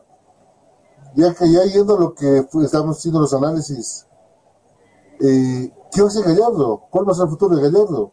[1.16, 4.06] Ya que ya yendo lo que estamos haciendo los análisis,
[5.20, 6.84] eh, ¿qué va a Gallardo?
[6.92, 8.12] ¿Cuál va a ser el futuro de Gallardo?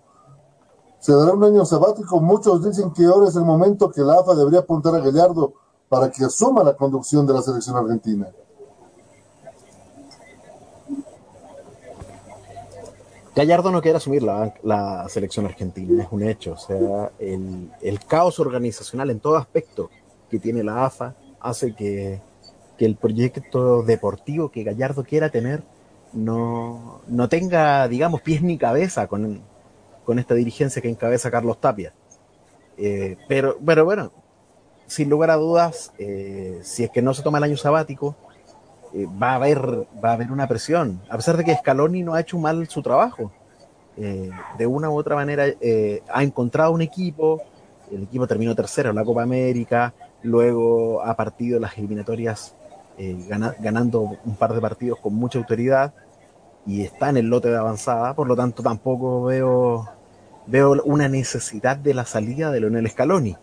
[1.01, 2.21] Se dará un año sabático.
[2.21, 5.53] Muchos dicen que ahora es el momento que la AFA debería apuntar a Gallardo
[5.89, 8.29] para que asuma la conducción de la selección argentina.
[13.35, 16.55] Gallardo no quiere asumir la, selección argentina, es un hecho.
[16.55, 19.91] O sea, el, caos organizacional en todo aspecto
[20.29, 22.21] que tiene la AFA hace que,
[22.77, 25.63] que el proyecto deportivo que Gallardo quiera tener
[26.13, 29.41] no, no tenga, digamos, pies ni cabeza con,
[30.09, 31.92] con esta dirigencia que encabeza Carlos Tapia.
[32.79, 34.11] Eh, pero, pero bueno,
[34.87, 38.16] sin lugar a dudas, eh, si es que no se toma el año sabático,
[38.94, 39.61] eh, va, a haber,
[40.03, 42.81] va a haber una presión, a pesar de que Scaloni no ha hecho mal su
[42.81, 43.31] trabajo.
[43.99, 45.44] de una u otra manera
[46.09, 47.42] ha encontrado un equipo,
[47.92, 49.92] el equipo terminó tercero en la Copa América,
[50.23, 52.55] luego ha partido las eliminatorias
[53.61, 55.92] ganando un par de partidos con mucha autoridad
[56.64, 59.98] y está en el lote de avanzada, por lo tanto tampoco veo
[60.49, 63.37] veo una necesidad de la salida de Leonel Scaloni.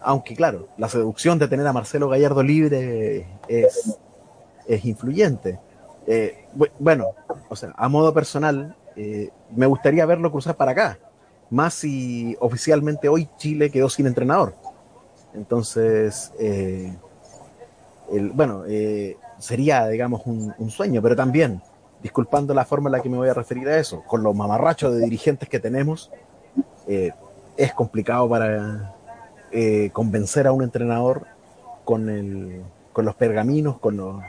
[0.00, 3.96] Aunque claro, la seducción de tener a Marcelo Gallardo libre es,
[4.66, 5.58] es influyente.
[6.06, 6.46] Eh,
[6.78, 7.14] bueno,
[7.48, 10.98] o sea, a modo personal, eh, me gustaría verlo cruzar para acá.
[11.50, 14.54] Más si oficialmente hoy Chile quedó sin entrenador.
[15.34, 16.94] Entonces, eh,
[18.34, 18.64] bueno,
[19.38, 21.62] sería, digamos, un sueño, pero también
[22.02, 24.94] disculpando la forma en la que me voy a referir a eso, con los mamarrachos
[24.94, 26.10] de dirigentes que tenemos,
[26.86, 27.12] eh,
[27.56, 28.94] es complicado para
[29.52, 31.26] eh, convencer a un entrenador
[31.84, 32.62] con, el,
[32.92, 34.22] con los pergaminos, con,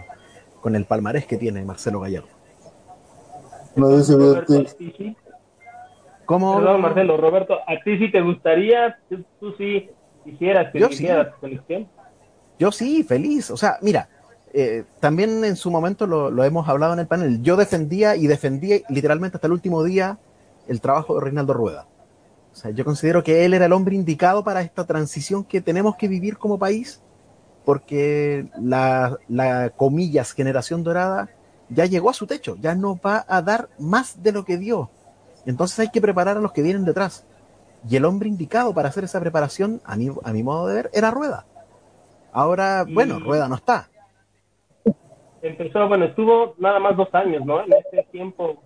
[0.62, 2.28] con el palmarés que tiene Marcelo Gallardo.
[3.76, 5.16] No evidente.
[6.26, 6.56] ¿Cómo?
[6.58, 8.98] Perdón, Marcelo, Roberto, ¿a ti sí te gustaría?
[9.10, 9.90] ¿Tú, sí
[10.24, 11.90] quisieras que Yo selección?
[12.60, 13.52] Yo sí, feliz.
[13.52, 14.08] O sea, mira,
[14.54, 17.42] eh, también en su momento lo, lo, hemos hablado en el panel.
[17.42, 20.20] Yo defendía y defendí literalmente hasta el último día
[20.68, 21.88] el trabajo de Reinaldo Rueda.
[22.52, 25.96] O sea, yo considero que él era el hombre indicado para esta transición que tenemos
[25.96, 27.02] que vivir como país,
[27.66, 31.30] porque la, la comillas generación dorada
[31.70, 34.92] ya llegó a su techo, ya no va a dar más de lo que dio.
[35.48, 37.26] Entonces hay que preparar a los que vienen detrás.
[37.90, 40.92] Y el hombre indicado para hacer esa preparación, a mi, a mi modo de ver,
[40.94, 41.46] era Rueda.
[42.32, 43.90] Ahora, bueno, Rueda no está.
[45.44, 47.62] Empezó, bueno, estuvo nada más dos años, ¿no?
[47.62, 48.64] En ese tiempo.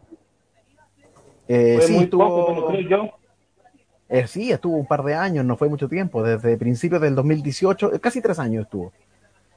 [1.47, 3.09] Eh, sí, estuvo, yo.
[4.07, 7.95] Eh, sí, estuvo un par de años, no fue mucho tiempo, desde principios del 2018,
[7.95, 8.93] eh, casi tres años estuvo.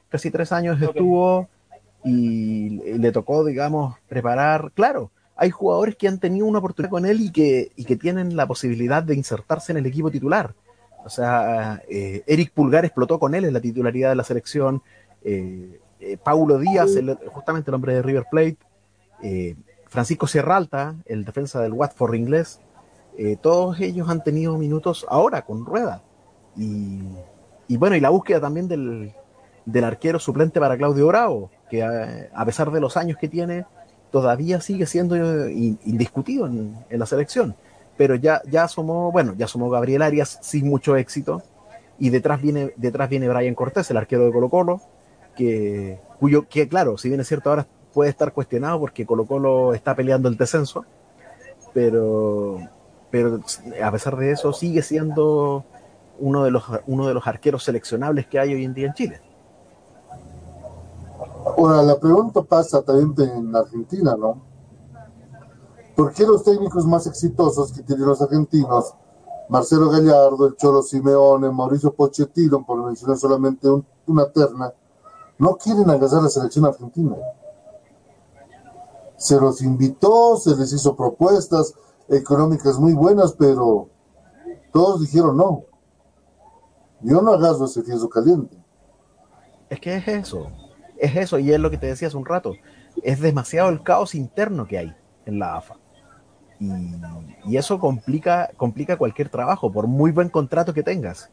[0.09, 1.47] Casi tres años estuvo
[2.03, 4.73] y le tocó, digamos, preparar.
[4.73, 8.35] Claro, hay jugadores que han tenido una oportunidad con él y que, y que tienen
[8.35, 10.55] la posibilidad de insertarse en el equipo titular.
[11.05, 14.83] O sea, eh, Eric Pulgar explotó con él en la titularidad de la selección.
[15.23, 16.91] Eh, eh, Paulo Díaz,
[17.29, 18.59] justamente el hombre de River Plate.
[19.87, 22.61] Francisco Sierralta, el defensa del Watford inglés.
[23.43, 26.03] todos ellos han tenido minutos ahora con rueda.
[26.57, 27.03] Y,
[27.69, 29.13] y bueno, y la búsqueda también del,
[29.67, 33.67] del arquero suplente para Claudio Bravo, que a, pesar de los años que tiene,
[34.11, 37.57] todavía sigue siendo indiscutido en, en la selección
[38.01, 41.43] pero ya, ya asomó, bueno, ya asomó Gabriel Arias sin mucho éxito,
[41.99, 44.81] y detrás viene, detrás viene Brian Cortés, el arquero de Colo Colo,
[45.41, 49.73] que, cuyo, que claro, si bien es cierto ahora puede estar cuestionado porque Colo Colo
[49.73, 50.85] está peleando el descenso,
[51.73, 52.59] pero,
[53.11, 53.41] pero
[53.83, 55.65] a pesar de eso sigue siendo
[56.19, 59.21] uno de los, uno de los arqueros seleccionables que hay hoy en día en Chile.
[61.57, 64.43] Ahora, la pregunta pasa también en Argentina, ¿no?
[65.97, 68.95] ¿Por qué los técnicos más exitosos que tienen los argentinos,
[69.49, 73.69] Marcelo Gallardo, el Cholo Simeone, Mauricio Pochettino, por mencionar solamente
[74.07, 74.73] una terna,
[75.41, 77.17] no quieren agasar la selección argentina?
[79.17, 81.75] Se los invitó, se les hizo propuestas
[82.09, 83.89] económicas muy buenas, pero
[84.71, 85.65] todos dijeron no.
[87.01, 88.55] Yo no agaso ese fieso caliente.
[89.71, 90.49] Es que es eso,
[90.99, 92.53] es eso, y es lo que te decía hace un rato.
[93.03, 95.77] Es demasiado el caos interno que hay en la AFA.
[97.47, 101.31] Y, eso complica, complica cualquier trabajo, por muy buen contrato que tengas.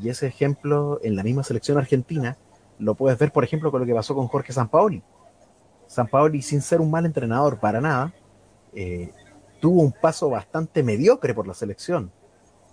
[0.00, 2.38] Y ese ejemplo en la misma selección argentina
[2.82, 5.02] lo puedes ver, por ejemplo, con lo que pasó con Jorge Sampaoli.
[5.86, 8.12] Sampaoli, sin ser un mal entrenador para nada,
[8.74, 9.10] eh,
[9.60, 12.10] tuvo un paso bastante mediocre por la selección.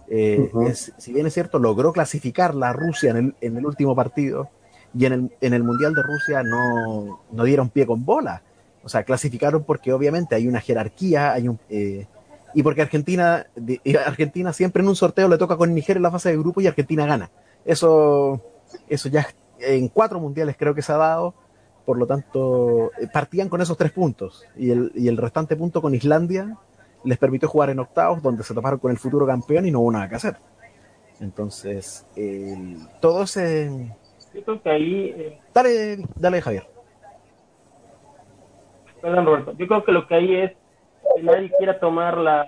[0.08, 0.52] Eh,
[0.98, 4.50] si bien es cierto, logró clasificar la Rusia en el, último partido
[4.96, 8.42] y en el, en el Mundial de Rusia no, no dieron pie con bola.
[8.84, 12.08] O sea, clasificaron porque obviamente hay una jerarquía, hay un, eh,
[12.56, 13.46] y porque Argentina,
[14.06, 16.68] Argentina siempre en un sorteo le toca con Nigeria en la fase de grupo y
[16.68, 17.30] Argentina gana.
[17.66, 18.42] Eso,
[18.88, 19.28] eso ya
[19.60, 21.34] en cuatro mundiales creo que se ha dado.
[21.86, 25.82] Por lo tanto, eh, partían con esos tres puntos y el, y el restante punto
[25.82, 26.56] con Islandia
[27.04, 29.92] les permitió jugar en octavos, donde se toparon con el futuro campeón y no hubo
[29.92, 30.36] nada que hacer.
[31.20, 32.06] Entonces,
[33.02, 33.96] todo ese.
[34.34, 35.14] Yo creo que ahí.
[35.18, 36.64] Eh, dale, dale, Javier.
[39.02, 39.54] Perdón, Roberto.
[39.58, 40.52] Yo creo que lo que hay es
[41.16, 42.48] que nadie quiera tomar las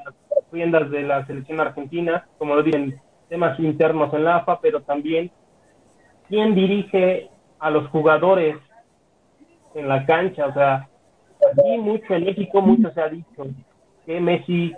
[0.51, 5.31] riendas de la selección argentina, como lo dicen, temas internos en la AFA, pero también
[6.31, 8.55] quién dirige a los jugadores
[9.75, 10.47] en la cancha.
[10.47, 10.87] O sea,
[11.51, 13.47] aquí mucho en México, mucho se ha dicho
[14.05, 14.73] que Messi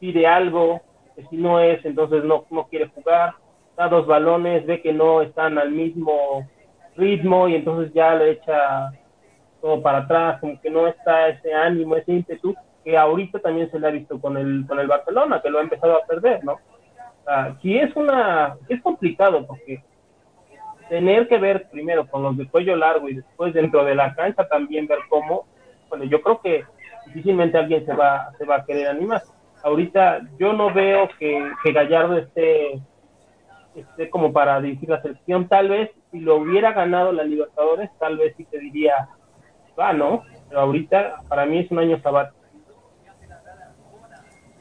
[0.00, 0.80] pide algo,
[1.14, 3.34] que si no es, entonces no, no quiere jugar,
[3.76, 6.44] da dos balones, ve que no están al mismo
[6.96, 8.90] ritmo y entonces ya le echa
[9.60, 13.78] todo para atrás, como que no está ese ánimo, ese ímpetu que ahorita también se
[13.78, 16.54] le ha visto con el con el Barcelona, que lo ha empezado a perder, ¿no?
[16.54, 19.80] O sea, sí es una es complicado porque
[20.88, 24.48] tener que ver primero con los de cuello largo y después dentro de la cancha
[24.48, 25.46] también ver cómo,
[25.88, 26.64] bueno, yo creo que
[27.06, 29.22] difícilmente alguien se va se va a querer animar.
[29.62, 32.80] Ahorita yo no veo que, que Gallardo esté
[33.74, 38.18] esté como para dirigir la selección, tal vez si lo hubiera ganado la Libertadores, tal
[38.18, 39.08] vez sí te diría
[39.78, 40.22] va, ¿no?
[40.48, 42.36] Pero ahorita para mí es un año sabático.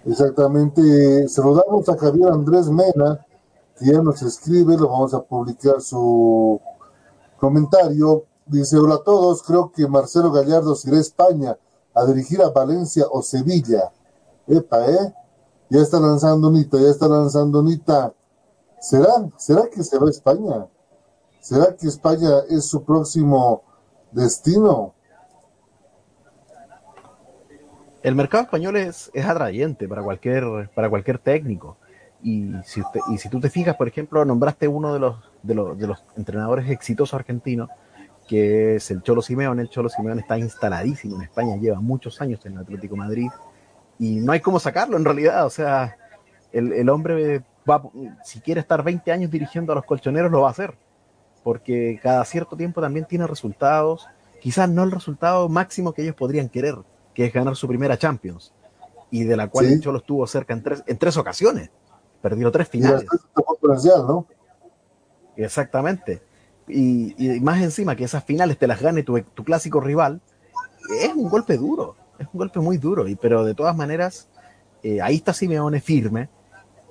[0.06, 1.28] Exactamente.
[1.28, 3.26] Saludamos a Javier Andrés Mena,
[3.78, 6.60] que ya nos escribe, lo vamos a publicar su
[7.38, 8.26] comentario.
[8.46, 11.58] Dice, hola a todos, creo que Marcelo Gallardo se irá a España
[11.94, 13.92] a dirigir a Valencia o Sevilla.
[14.48, 15.14] Epa, ¿eh?
[15.70, 18.14] Ya está lanzando Nita, ya está lanzando Nita.
[18.80, 19.30] ¿Será?
[19.38, 20.68] ¿Será que se va a España?
[21.42, 23.64] ¿Será que España es su próximo
[24.12, 24.94] destino?
[28.08, 31.78] el mercado español es, es atrayente para cualquier, para cualquier técnico.
[32.22, 35.56] Y si, usted, y si tú te fijas, por ejemplo, nombraste uno de los, de
[35.56, 37.70] los, de los entrenadores exitosos argentinos,
[38.28, 39.62] que es el Cholo Simeone.
[39.62, 43.30] El Cholo Simeone está instaladísimo en España, lleva muchos años en el Atlético de Madrid
[44.00, 45.46] y no hay cómo sacarlo en realidad.
[45.46, 45.98] O sea,
[46.52, 47.82] el, el hombre va,
[48.24, 50.76] si quiere estar 20 años dirigiendo a los colchoneros, lo va a hacer,
[51.44, 54.08] porque cada cierto tiempo también tiene resultados,
[54.42, 56.76] quizás no el resultado máximo que ellos podrían querer,
[57.14, 58.54] que es ganar su primera Champions,
[59.12, 59.74] y de la cual sí.
[59.74, 61.72] el Cholo estuvo cerca en tres, en tres ocasiones,
[62.30, 63.06] perdió tres finales.
[64.06, 64.28] ¿no?
[65.38, 66.22] Exactamente.
[66.68, 70.20] Y, y, más encima que esas finales te las gane tu, tu, clásico rival,
[71.02, 74.28] es un golpe duro, es un golpe muy duro, y, pero de todas maneras,
[74.84, 76.28] eh, ahí está Simeone firme,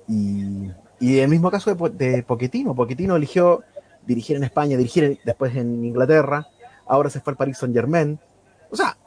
[0.07, 3.61] y, y el mismo caso de, de Pochettino, Pochettino eligió
[4.07, 6.47] dirigir en España, dirigir después en Inglaterra,
[6.87, 8.19] ahora se fue al Paris Saint Germain,
[8.71, 8.97] o sea,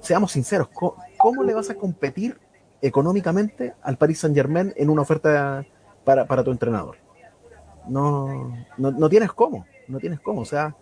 [0.00, 2.38] seamos sinceros, ¿cómo, ¿cómo, le vas a competir
[2.80, 5.64] económicamente al Paris Saint Germain en una oferta
[6.04, 6.96] para, para tu entrenador?
[7.88, 10.76] No, no, no, tienes cómo, no tienes cómo, o sea,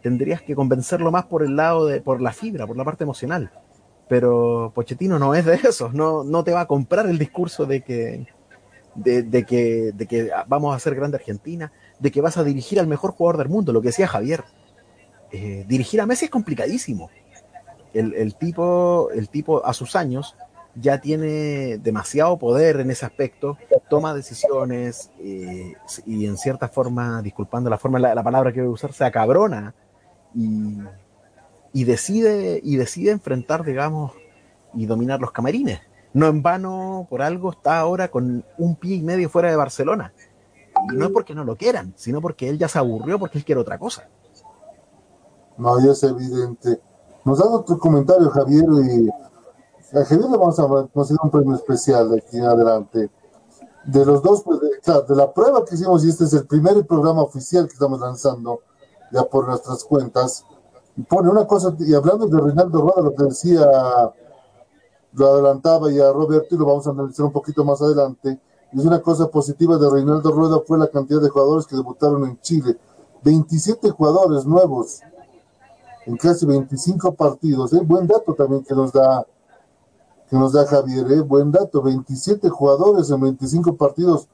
[0.00, 3.50] tendrías que convencerlo más por el lado de, por la fibra, por la parte emocional.
[4.08, 7.82] Pero Pochettino no es de eso, no, no te va a comprar el discurso de
[7.82, 8.26] que,
[8.94, 12.78] de, de, que, de que vamos a ser grande Argentina, de que vas a dirigir
[12.78, 14.44] al mejor jugador del mundo, lo que decía Javier.
[15.30, 17.10] Eh, dirigir a Messi es complicadísimo.
[17.94, 20.36] El, el, tipo, el tipo a sus años
[20.74, 23.58] ya tiene demasiado poder en ese aspecto,
[23.90, 25.74] toma decisiones eh,
[26.06, 29.04] y en cierta forma, disculpando la forma, la, la, palabra que voy a usar, se
[29.04, 29.74] acabrona
[30.34, 30.78] y,
[31.72, 34.12] y, decide, y decide enfrentar, digamos,
[34.74, 35.80] y dominar los camarines.
[36.14, 40.12] No en vano, por algo, está ahora con un pie y medio fuera de Barcelona.
[40.90, 43.44] Y no es porque no lo quieran, sino porque él ya se aburrió porque él
[43.44, 44.08] quiere otra cosa.
[45.58, 46.80] No, ya es evidente.
[47.24, 49.10] Nos da otro comentario, Javier, y
[49.92, 53.10] a le vamos a conceder un premio especial de aquí en adelante.
[53.84, 56.46] De los dos, pues, de, claro, de la prueba que hicimos, y este es el
[56.46, 58.60] primer programa oficial que estamos lanzando,
[59.10, 60.44] ya por nuestras cuentas,
[61.08, 63.66] pone una cosa, y hablando de Reinaldo Rueda, lo que decía,
[65.14, 68.40] lo adelantaba y a Roberto, y lo vamos a analizar un poquito más adelante,
[68.72, 72.40] es una cosa positiva de Reinaldo Rueda fue la cantidad de jugadores que debutaron en
[72.40, 72.78] Chile.
[73.22, 75.00] 27 jugadores nuevos
[76.06, 77.74] en casi 25 partidos.
[77.74, 77.80] ¿eh?
[77.84, 79.26] Buen dato también que nos da
[80.32, 81.20] que nos da Javier, ¿eh?
[81.20, 84.30] buen dato, 27 jugadores en 25 partidos.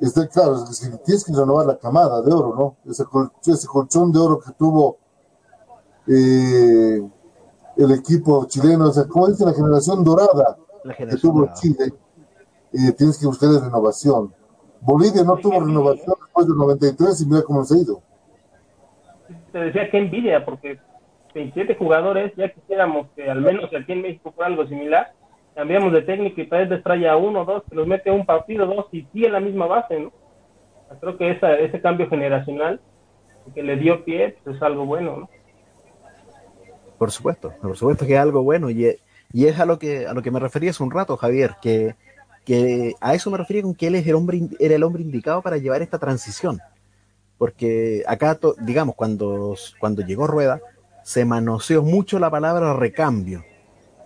[0.00, 2.90] Está claro, es que tienes que renovar la camada de oro, ¿no?
[2.90, 4.98] Ese, col ese colchón de oro que tuvo
[6.08, 7.00] eh,
[7.76, 11.60] el equipo chileno, o sea, como dice la generación dorada la generación que tuvo dorada.
[11.60, 11.92] Chile,
[12.72, 14.34] eh, tienes que buscar renovación.
[14.80, 18.02] Bolivia no tuvo renovación después del 93 y mira cómo se ha ido.
[19.52, 20.80] Te decía que envidia, porque
[21.34, 25.12] 27 jugadores, ya quisiéramos que al menos aquí en México fuera algo similar,
[25.54, 28.66] cambiamos de técnico y vez trae a uno, dos, que los mete a un partido,
[28.66, 30.12] dos, y sigue la misma base, ¿no?
[31.00, 32.80] Creo que esa, ese cambio generacional
[33.54, 35.28] que le dio pie, pues es algo bueno, ¿no?
[36.98, 38.96] Por supuesto, por supuesto que es algo bueno y
[39.32, 41.96] y es a lo que a lo que me refería hace un rato, Javier, que,
[42.44, 45.42] que a eso me refería con que él es el hombre, era el hombre indicado
[45.42, 46.60] para llevar esta transición.
[47.36, 50.60] Porque acá, to, digamos, cuando, cuando llegó Rueda,
[51.04, 53.44] se manoseó mucho la palabra recambio,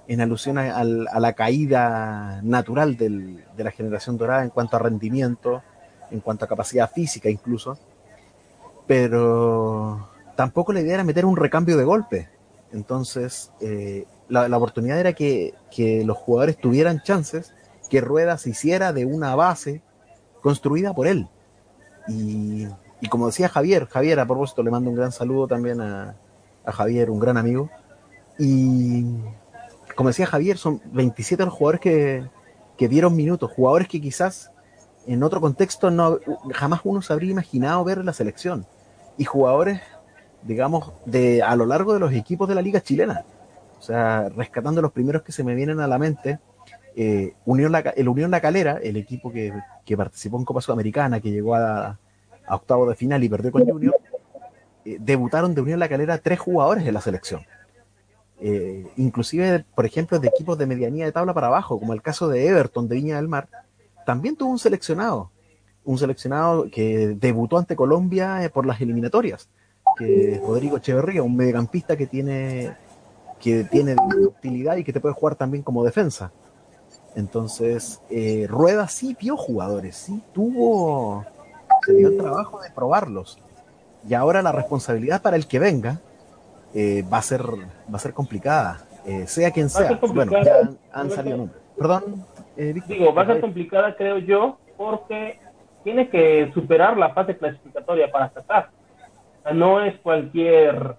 [0.08, 5.62] en alusión a, la caída natural de la generación dorada en cuanto a rendimiento,
[6.10, 7.78] en cuanto a capacidad física incluso.
[8.86, 12.28] Pero tampoco la idea era meter un recambio de golpe.
[12.72, 15.54] Entonces, eh, la, oportunidad era que,
[16.04, 17.54] los jugadores tuvieran chances,
[17.88, 19.82] que Rueda se hiciera de una base
[20.42, 21.28] construida por él.
[22.08, 22.66] Y,
[23.00, 26.16] y, como decía Javier, Javier, a propósito, le mando un gran saludo también a,
[26.64, 27.70] a Javier, un gran amigo.
[28.38, 29.04] Y
[29.96, 32.24] como decía Javier, son 27 los jugadores que,
[32.76, 34.50] que dieron minutos, jugadores que quizás
[35.06, 36.18] en otro contexto no,
[36.52, 38.66] jamás uno se habría imaginado ver en la selección.
[39.16, 39.80] Y jugadores
[40.42, 43.24] digamos, de, a lo largo de los equipos de la liga chilena.
[43.78, 46.38] O sea, rescatando los primeros que se me vienen a la mente,
[46.96, 49.52] eh, Unión la, el Unión La Calera, el equipo que,
[49.84, 51.98] que, participó en Copa Sudamericana, que llegó a,
[52.46, 53.94] a octavo de final y perdió con Junior,
[55.00, 57.42] debutaron de Unión La Calera tres jugadores en la selección.
[58.40, 62.28] Eh, inclusive, por ejemplo, de equipos de medianía de tabla para abajo, como el caso
[62.28, 63.48] de Everton de Viña del Mar,
[64.06, 65.30] también tuvo un seleccionado,
[65.84, 69.48] un seleccionado que debutó ante Colombia eh, por las eliminatorias
[69.98, 72.76] que es Rodrigo Echeverría, un mediocampista que tiene
[73.40, 73.94] que tiene
[74.26, 76.32] utilidad y que te puede jugar también como defensa.
[77.14, 81.24] Entonces, eh, Rueda sí vio jugadores, sí tuvo,
[81.86, 83.38] se dio el trabajo de probarlos.
[84.08, 86.00] Y ahora la responsabilidad para el que venga
[86.74, 88.78] eh, va, a ser, va a ser complicada.
[89.06, 89.98] eh, sea quien sea.
[90.00, 91.60] Bueno, ya han, han salido nombres.
[91.76, 92.24] Perdón,
[92.56, 95.38] eh, Digo, va a ser complicada, creo yo, porque
[95.84, 98.70] tiene que superar la fase clasificatoria para Qatar.
[99.38, 100.96] O sea, no es cualquier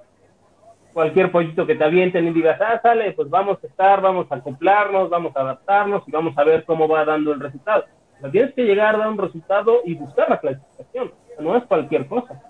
[0.94, 4.36] cualquier pollito que te avienten y digas, ah, sale, pues vamos a estar, vamos a
[4.36, 7.86] acoplarnos, vamos a adaptarnos y vamos a ver cómo va dando el resultado.
[8.18, 11.12] O sea, tienes que llegar a dar un resultado y buscar la clasificación.
[11.40, 12.42] no es cualquier cosa.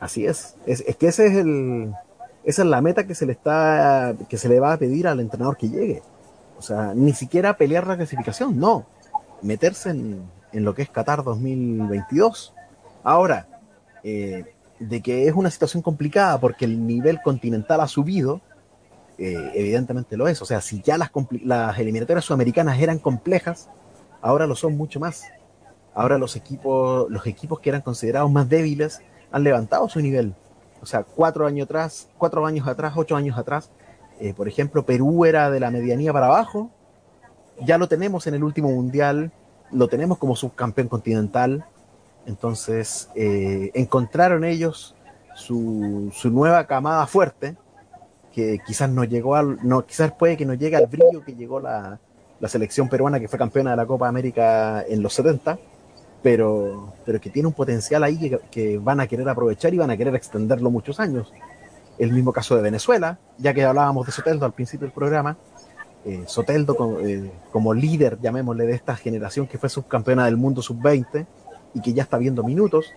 [0.00, 0.56] Así es.
[0.66, 0.82] es.
[0.96, 1.92] Que ese es el,
[2.44, 5.20] esa es la meta que se le está, que se le va a pedir al
[5.20, 6.02] entrenador que llegue.
[6.56, 8.86] O sea, ni siquiera pelear la clasificación, no.
[9.42, 12.54] Meterse en, lo que es Qatar 2022.
[13.04, 13.48] Ahora,
[14.02, 14.44] eh,
[14.78, 18.40] de que es una situación complicada porque el nivel continental ha subido,
[19.18, 20.40] eh, evidentemente lo es.
[20.40, 21.10] O sea, si ya las,
[21.44, 23.68] las eliminatorias sudamericanas eran complejas,
[24.22, 25.24] ahora lo son mucho más.
[25.94, 29.00] Ahora los equipos, los equipos que eran considerados más débiles
[29.30, 30.34] han levantado su nivel.
[30.82, 33.70] O sea, cuatro años atrás, cuatro años atrás, ocho años atrás,
[34.20, 36.70] eh, por ejemplo, Perú era de la medianía para abajo,
[37.60, 39.32] ya lo tenemos en el último mundial,
[39.70, 41.64] lo tenemos como subcampeón continental,
[42.26, 44.94] entonces eh, encontraron ellos
[45.34, 47.56] su, nueva camada fuerte,
[48.32, 51.60] que quizás no llegó al, no, quizás puede que no llegue al brillo que llegó
[51.60, 51.98] la,
[52.46, 55.58] selección peruana que fue campeona de la Copa América en los 70,
[56.22, 59.90] pero, pero que tiene un potencial ahí que, que van a querer aprovechar y van
[59.90, 61.32] a querer extenderlo muchos años.
[61.98, 65.36] El mismo caso de Venezuela, ya que hablábamos de Soteldo al principio del programa.
[66.04, 71.26] Eh, Soteldo eh, como, líder, llamémosle, de esta generación que fue subcampeona del mundo sub-20
[71.74, 72.94] y que ya está viendo minutos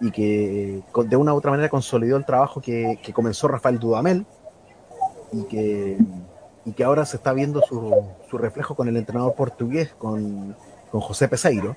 [0.00, 4.24] y que de una u otra manera consolidó el trabajo que, comenzó Rafael Dudamel
[5.32, 5.98] y que,
[6.64, 7.92] y que ahora se está viendo su,
[8.32, 10.56] reflejo con el entrenador portugués, con,
[10.90, 11.76] José Peseiro,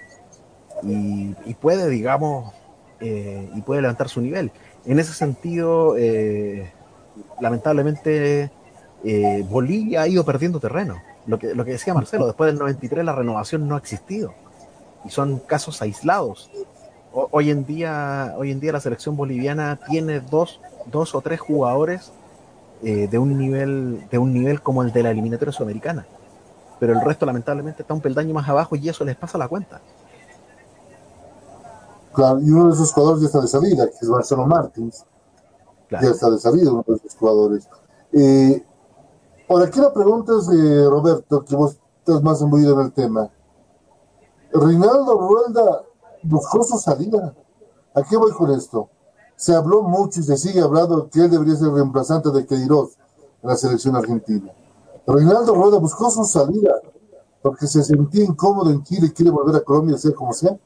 [0.83, 2.53] y, puede, digamos,
[2.99, 4.51] eh, y puede levantar su nivel
[4.85, 6.71] en ese sentido, eh,
[7.39, 8.51] lamentablemente,
[9.03, 11.01] eh, Bolivia ha ido perdiendo terreno.
[11.27, 14.33] Lo que, lo que decía Marcelo, después del 93 la renovación no ha existido.
[15.05, 16.49] Y son casos aislados.
[17.11, 22.11] hoy, en día, hoy en día la selección boliviana tiene dos, dos o tres jugadores
[22.81, 26.05] de, un nivel, de un nivel como el de la eliminatoria sudamericana.
[26.79, 29.81] Pero el resto lamentablemente está un peldaño más abajo y eso les pasa la cuenta.
[32.13, 35.05] Claro, y uno de esos jugadores ya está de salida, que es Marcelo Martins.
[35.89, 37.67] Ya está de salida uno de esos jugadores.
[38.13, 38.65] Eh,
[39.47, 43.29] ahora, aquí la pregunta es de Roberto, que vos estás más envuelto en el tema.
[44.53, 45.83] Reinaldo Ruelda
[46.23, 47.33] buscó su salida.
[47.93, 48.89] ¿A qué voy con esto?
[49.35, 52.97] Se habló mucho y se sigue hablando que él debería ser reemplazante de Queiroz
[53.41, 54.51] en la selección argentina.
[55.07, 56.75] Reinaldo Rueda buscó su salida
[57.41, 60.57] porque se sentía incómodo en Chile y quiere volver a Colombia, sea como sea.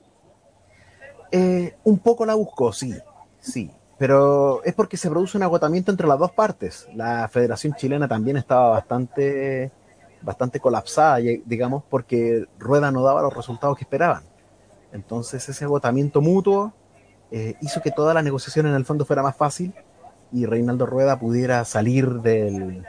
[1.38, 2.96] Eh, un poco la buscó, sí,
[3.42, 6.88] sí, pero es porque se produce un agotamiento entre las dos partes.
[6.96, 9.70] La Federación Chilena también estaba bastante,
[10.22, 14.24] bastante colapsada, digamos, porque Rueda no daba los resultados que esperaban.
[14.94, 16.72] Entonces ese agotamiento mutuo
[17.32, 19.74] eh, hizo que toda la negociación en el fondo fuera más fácil
[20.32, 22.86] y Reinaldo Rueda pudiera salir del,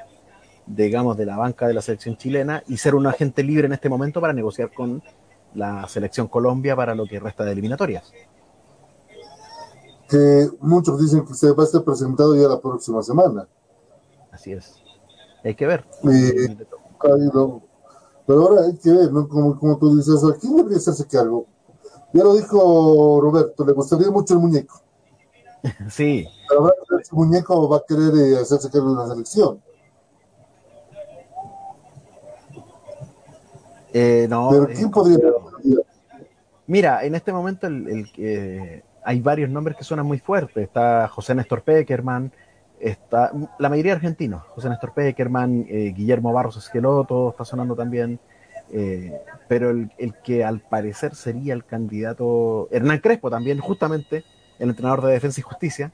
[0.66, 3.88] digamos, de la banca de la selección chilena y ser un agente libre en este
[3.88, 5.02] momento para negociar con
[5.52, 8.12] la selección Colombia para lo que resta de eliminatorias
[10.08, 13.48] que muchos dicen que se va a estar presentado ya la próxima semana.
[14.30, 14.74] Así es.
[15.44, 15.84] Hay que ver.
[18.26, 19.28] pero ahora hay que ver, ¿no?
[19.28, 21.46] Como, como tú dices, ¿a quién debería hacerse cargo?
[22.12, 24.80] Ya lo dijo Roberto, le gustaría mucho el muñeco.
[25.90, 26.28] Sí.
[26.48, 29.60] Pero el muñeco va a querer eh, hacerse cargo de la selección.
[33.92, 35.18] Eh, no, pero ¿quién podría?
[36.66, 40.64] Mira, en este momento el, el, hay varios nombres que suenan muy fuertes.
[40.64, 42.32] Está José Néstor Peckerman,
[42.80, 44.42] está la mayoría argentinos.
[44.48, 48.18] José Néstor Peckerman, eh, Guillermo Barros Esqueloto está sonando también.
[48.72, 49.90] Eh, pero el,
[50.24, 54.24] que al parecer sería el candidato, Hernán Crespo también, justamente
[54.58, 55.92] el entrenador de Defensa y Justicia,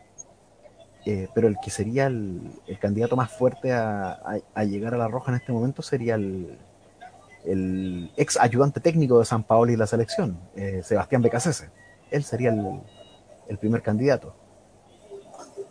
[1.05, 2.51] eh, pero el que sería el,
[2.81, 6.57] candidato más fuerte a, llegar a la Roja en este momento sería el,
[8.17, 10.39] ex ayudante técnico de San Paolo y la selección,
[10.83, 11.69] Sebastián Becasese.
[12.11, 12.81] Él sería el,
[13.53, 14.35] el primer candidato.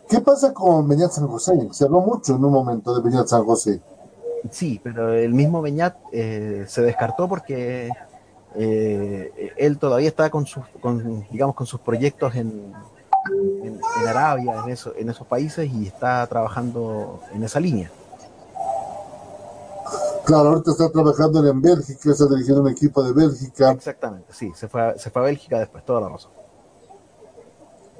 [0.08, 1.52] ¿Qué pasa con Beñat San José?
[1.72, 3.80] Se habló mucho en un momento de Beñat San José.
[4.50, 7.90] Sí, pero el mismo Beñat eh, se descartó porque
[8.54, 10.64] eh, él todavía está con sus,
[11.30, 12.72] digamos, con sus proyectos en,
[13.62, 17.90] en, Arabia, en, eso, en esos países y está trabajando en esa línea.
[20.24, 23.70] Claro, ahorita está trabajando en Bélgica, está dirigiendo un equipo de Bélgica.
[23.72, 26.41] Exactamente, sí, se fue, se fue a Bélgica después, toda la razón.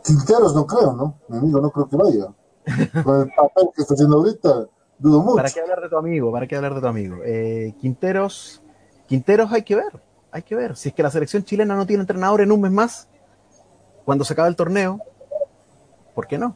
[0.05, 1.15] Quinteros no creo, ¿no?
[1.29, 2.33] Mi amigo no creo que vaya.
[3.05, 4.67] Con el papel que está haciendo ahorita,
[4.99, 5.37] Dudo mucho.
[5.37, 6.31] ¿Para qué hablar de tu amigo?
[6.31, 7.17] ¿Para qué hablar de tu amigo?
[7.25, 8.63] Eh, Quinteros,
[9.09, 10.01] Quinteros hay que ver,
[10.31, 10.77] hay que ver.
[10.77, 13.09] Si es que la selección chilena no tiene entrenador en un mes más,
[14.05, 15.01] cuando se acabe el torneo,
[16.15, 16.55] ¿por qué no?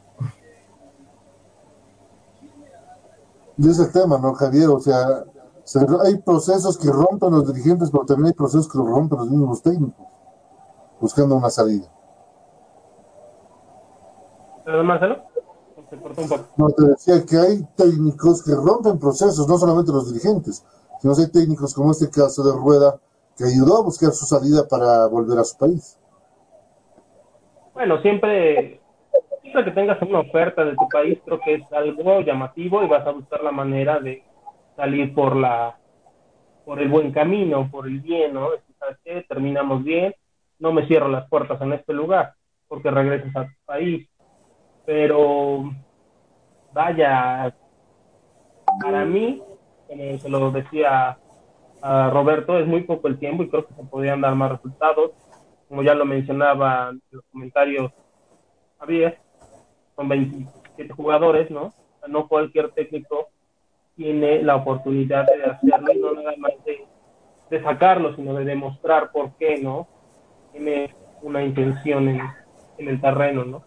[3.57, 4.69] Y ese tema, ¿no, Javier?
[4.69, 5.25] O sea,
[5.63, 9.29] se- hay procesos que rompen los dirigentes, pero también hay procesos que los rompen los
[9.29, 10.05] mismos técnicos,
[11.01, 11.91] buscando una salida.
[14.67, 15.23] ¿Perdón, Marcelo?
[15.89, 16.43] Se cortó un poco.
[16.57, 20.61] No, te decía que hay técnicos que rompen procesos, no solamente los dirigentes,
[20.99, 22.99] sino que hay técnicos como este caso de Rueda,
[23.37, 25.97] que ayudó a buscar su salida para volver a su país.
[27.73, 28.81] Bueno, siempre,
[29.41, 33.07] siempre que tengas una oferta de tu país, creo que es algo llamativo y vas
[33.07, 34.21] a buscar la manera de
[34.75, 35.79] salir por la
[36.65, 38.51] por el buen camino, por el bien, ¿no?
[38.51, 39.25] Decir, ¿Sabes qué?
[39.29, 40.13] Terminamos bien,
[40.59, 42.33] no me cierro las puertas en este lugar
[42.67, 44.09] porque regresas a tu país.
[44.87, 45.69] Pero,
[46.73, 47.53] vaya,
[48.81, 49.43] para mí,
[49.87, 51.19] como se lo decía
[51.83, 55.11] a Roberto, es muy poco el tiempo y creo que se podrían dar más resultados
[55.67, 57.91] como ya lo mencionaba en los comentarios
[58.79, 59.17] Javier,
[59.95, 61.73] son 27 jugadores, ¿no?
[62.07, 63.29] No cualquier técnico
[63.95, 69.31] tiene la oportunidad de hacerlo y no nada más de, sacarlo, sino de demostrar por
[69.37, 69.87] qué, ¿no?
[70.51, 72.21] Tiene una intención en,
[72.77, 73.63] en el terreno, ¿no?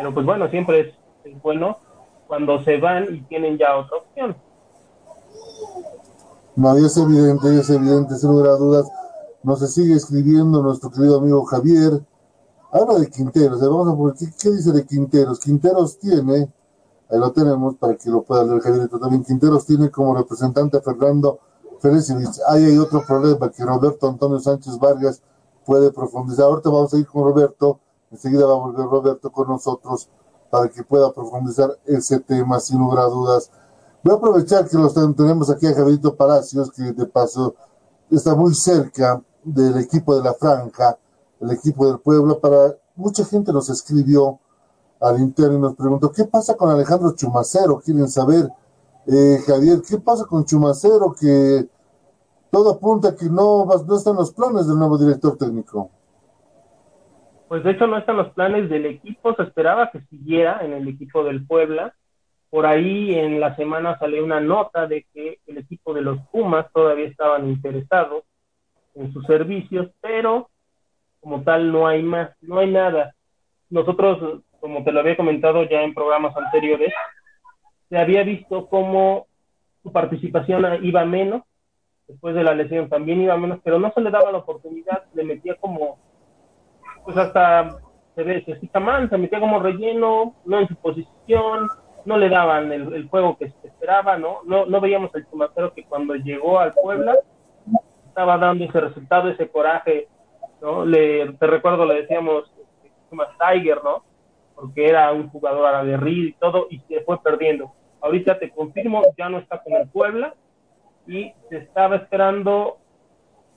[0.00, 0.94] Pero pues bueno, siempre es,
[1.24, 1.76] es bueno
[2.26, 4.34] cuando se van y tienen ya otra opción.
[6.56, 8.90] No, y es evidente, es evidente, sin lugar a dudas.
[9.42, 12.00] Nos sigue escribiendo nuestro querido amigo Javier.
[12.72, 15.38] Habla de Quinteros, vamos a ¿qué, qué dice de Quinteros?
[15.38, 16.50] Quinteros tiene,
[17.10, 20.80] ahí lo tenemos para que lo pueda leer Javier también, Quinteros tiene como representante a
[20.80, 21.40] Fernando
[21.78, 22.38] Felicevich.
[22.48, 25.22] Ahí hay otro problema que Roberto Antonio Sánchez Vargas
[25.66, 26.46] puede profundizar.
[26.46, 27.80] Ahorita vamos a ir con Roberto,
[28.10, 30.08] enseguida va a volver Roberto con nosotros
[30.50, 33.50] para que pueda profundizar ese tema sin lugar a dudas.
[34.02, 37.54] Voy a aprovechar que los tenemos aquí a Javierito Palacios, que de paso
[38.10, 40.98] está muy cerca del equipo de la Franja,
[41.40, 44.38] el equipo del Puebla, para mucha gente nos escribió
[45.00, 47.80] al interno y nos preguntó, ¿qué pasa con Alejandro Chumacero?
[47.80, 48.50] Quieren saber,
[49.06, 51.14] eh, Javier, ¿qué pasa con Chumacero?
[51.18, 51.68] Que
[52.50, 55.88] todo apunta que no, va- no están los planes del nuevo director técnico.
[57.50, 60.86] Pues de hecho no están los planes del equipo, se esperaba que siguiera en el
[60.86, 61.96] equipo del Puebla.
[62.48, 66.70] Por ahí en la semana salió una nota de que el equipo de los Pumas
[66.72, 68.22] todavía estaban interesados
[68.94, 70.48] en sus servicios, pero
[71.18, 73.16] como tal no hay más, no hay nada.
[73.68, 76.92] Nosotros, como te lo había comentado ya en programas anteriores,
[77.88, 79.26] se había visto cómo
[79.82, 81.42] su participación iba menos,
[82.06, 85.24] después de la lesión también iba menos, pero no se le daba la oportunidad, le
[85.24, 86.09] metía como
[87.12, 87.78] pues hasta
[88.14, 91.68] se ve, se escucha mal, se metía como relleno, no en su posición,
[92.04, 94.38] no le daban el, juego que se esperaba, ¿no?
[94.44, 97.16] No, no veíamos el Chumacero que cuando llegó al Puebla
[98.06, 100.08] estaba dando ese resultado, ese coraje,
[100.60, 100.84] ¿no?
[100.84, 102.50] Le, te recuerdo, le decíamos
[103.08, 104.04] Chumas Tiger, ¿no?
[104.54, 107.72] Porque era un jugador aguerrido y todo, y se fue perdiendo.
[108.00, 110.34] Ahorita te confirmo, ya no está con el Puebla,
[111.06, 112.78] y se estaba esperando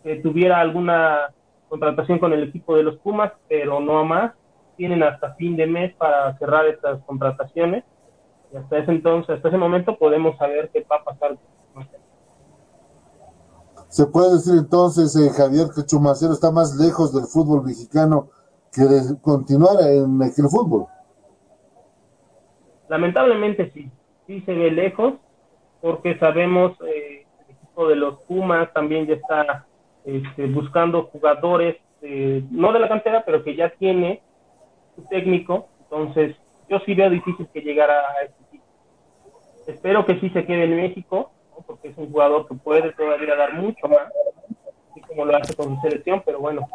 [0.03, 1.33] que tuviera alguna
[1.74, 4.32] contratación con el equipo de los Pumas, pero no más.
[4.78, 7.84] Tienen hasta fin de mes para cerrar estas contrataciones.
[8.53, 11.36] Y hasta ese entonces, hasta ese momento podemos saber qué va a pasar.
[13.88, 18.30] Se puede decir entonces, eh, Javier, que Chumacero está más lejos del fútbol mexicano
[18.71, 20.86] que de continuar en el fútbol.
[22.88, 23.89] Lamentablemente sí,
[24.28, 25.15] sí se ve lejos,
[25.82, 29.65] porque sabemos eh, el equipo de los Pumas también ya está
[30.05, 34.21] este, buscando jugadores, eh, no de la cantera, pero que ya tiene
[34.95, 36.35] su técnico, entonces
[36.69, 38.65] yo sí veo difícil que llegara a este equipo.
[39.67, 41.31] Espero que sí se quede en México,
[41.65, 44.11] porque es un jugador que puede todavía dar mucho más,
[44.91, 46.67] así como lo hace con su selección, pero bueno,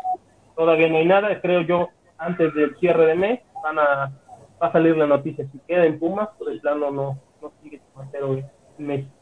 [0.57, 4.13] todavía no hay nada, creo yo, antes del cierre de mes van a,
[4.61, 7.81] va a salir la noticia, si queda en Pumas, pues el plano no, no sigue
[7.93, 8.47] Chumacero en
[8.79, 9.18] México.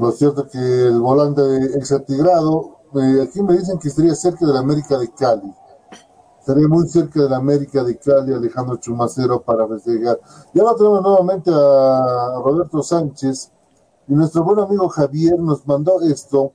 [0.00, 1.42] Lo cierto que el volante
[1.76, 5.54] exatigrado, eh, aquí me dicen que estaría cerca de la América de Cali.
[6.38, 10.18] Estaría muy cerca de la América de Cali, Alejandro Chumacero, para festejar.
[10.54, 13.52] Y ahora tenemos nuevamente a Roberto Sánchez.
[14.08, 16.52] Y nuestro buen amigo Javier nos mandó esto,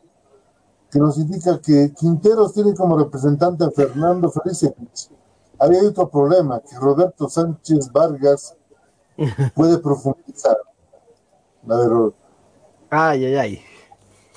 [0.89, 5.11] que nos indica que Quinteros tiene como representante a Fernando Felicevich.
[5.59, 8.55] Había otro problema, que Roberto Sánchez Vargas
[9.53, 10.57] puede profundizar.
[11.69, 11.91] A ver,
[12.89, 13.61] Ay, ay, ay.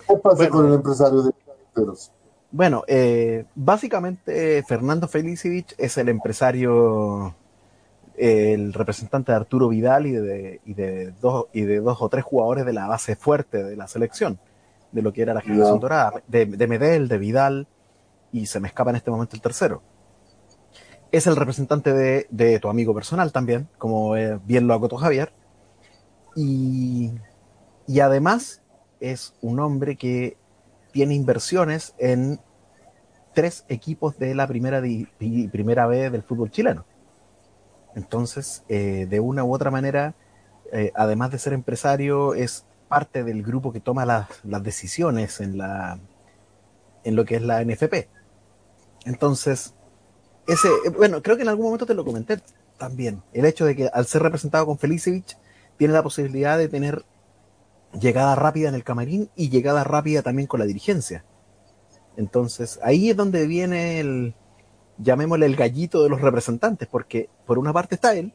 [0.06, 0.50] ¿Qué pasa Bueno.
[0.50, 2.12] con el empresario de Quinteros?
[2.50, 7.34] Bueno, eh, básicamente Fernando Felicevich es el empresario
[8.18, 12.24] el representante de Arturo Vidal y de, y de, dos, y de dos o tres
[12.24, 14.38] jugadores de la base fuerte de la selección,
[14.92, 17.68] de lo que era la generación dorada, de, de Medel, de Vidal,
[18.32, 19.82] y se me escapa en este momento el tercero.
[21.12, 25.32] Es el representante de, de tu amigo personal también, como eh, bien lo acotó Javier,
[26.34, 27.12] y,
[27.88, 28.60] y además
[29.00, 30.36] es un hombre que
[30.92, 32.38] tiene inversiones en
[33.34, 34.82] tres equipos de la primera,
[35.18, 36.84] primera B del fútbol chileno.
[37.94, 40.14] Entonces, eh, de una u otra manera,
[40.70, 45.56] eh, además de ser empresario, es parte del grupo que toma las, las decisiones en,
[45.56, 45.98] la,
[47.04, 48.08] en lo que es la NFP.
[49.06, 49.74] Entonces,
[50.46, 52.38] ese, eh, bueno, creo que en algún momento te lo comenté
[52.76, 55.38] también, el hecho de que al ser representado con Felicevich,
[55.78, 57.04] tiene la posibilidad de tener
[57.92, 61.24] llegada rápida en el camarín y llegada rápida también con la dirigencia.
[62.16, 64.34] Entonces, ahí es donde viene el,
[64.98, 68.32] llamémosle el gallito de los representantes, porque por una parte está él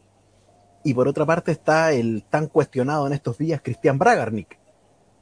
[0.83, 4.57] y por otra parte está el tan cuestionado en estos días Cristian Bragarnik,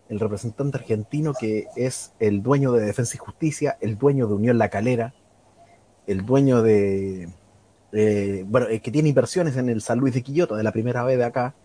[0.09, 4.57] el representante argentino que es el dueño de Defensa y Justicia, el dueño de Unión
[4.57, 5.13] La Calera,
[6.07, 7.29] el dueño de,
[7.93, 11.03] eh, bueno, eh, que tiene inversiones en el San Luis de Quillota, de la primera
[11.03, 11.55] vez de acá,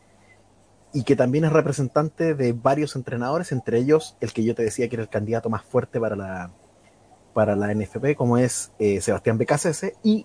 [0.96, 4.88] y que también es representante de varios entrenadores, entre ellos el que yo te decía
[4.88, 6.52] que era el candidato más fuerte para la,
[7.34, 10.24] para la NFP, como es eh, Sebastián Becasese y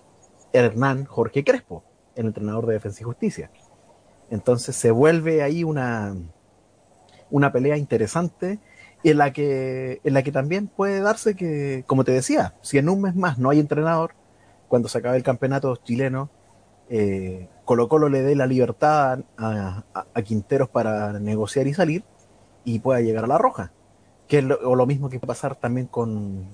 [0.50, 1.84] Hernán Jorge Crespo,
[2.16, 3.50] el entrenador de Defensa y Justicia.
[4.30, 6.16] Entonces se vuelve ahí una,
[7.28, 8.58] una pelea interesante
[9.04, 12.88] en la, que, en la que también puede darse que, como te decía, si en
[12.88, 14.14] un mes más no hay entrenador,
[14.68, 16.30] cuando se acabe el campeonato chileno,
[16.94, 19.82] eh, Colo Colo le dé la libertad a,
[20.24, 22.04] Quinteros para negociar y salir
[22.64, 23.72] y pueda llegar a la roja.
[24.28, 26.48] Que es lo, o lo mismo que a pasar también con,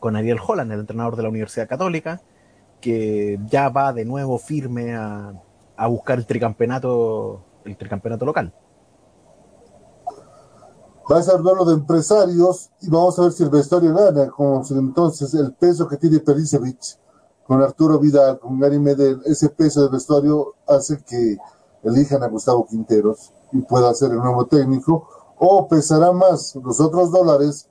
[0.00, 2.22] con Ariel Holland, el entrenador de la Universidad Católica,
[2.80, 5.34] que ya va de nuevo firme a,
[5.86, 8.54] buscar el tricampeonato, el tricampeonato local.
[11.12, 14.30] Va a ser de empresarios y vamos a ver si el vestuario gana,
[14.64, 17.03] si entonces el peso que tiene Pericevic
[17.46, 21.36] con Arturo Vidal, con Gary Medel, ese peso de vestuario hace que
[21.82, 25.06] elijan a Gustavo Quinteros y pueda ser el nuevo técnico,
[25.38, 27.68] o pesará más los otros dólares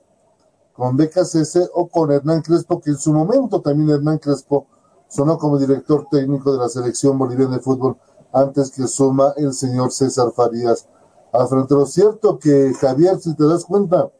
[0.74, 4.66] con BKCS o con Hernán Crespo, que en su momento también Hernán Crespo
[5.08, 7.96] sonó como director técnico de la selección boliviana de fútbol
[8.32, 10.88] antes que suma el señor César Farías
[11.32, 11.74] al frente.
[11.74, 14.10] Lo cierto que Javier, si te das cuenta,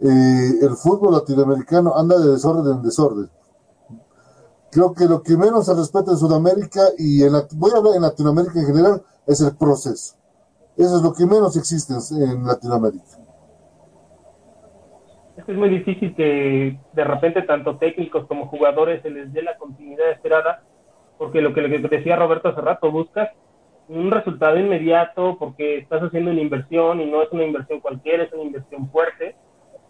[0.00, 3.30] eh, el fútbol latinoamericano anda de desorden en desorden.
[4.72, 7.96] Creo que lo que menos se respeta en Sudamérica y en la, voy a hablar
[7.96, 10.16] en Latinoamérica en general es el proceso.
[10.76, 13.18] Eso es lo que menos existe en, Latinoamérica.
[15.36, 19.42] Es que es muy difícil que de repente tanto técnicos como jugadores se les dé
[19.42, 20.62] la continuidad esperada,
[21.18, 23.30] porque lo que lo que decía Roberto hace rato, buscas
[23.90, 28.32] un resultado inmediato porque estás haciendo una inversión y no es una inversión cualquiera, es
[28.32, 29.34] una inversión fuerte,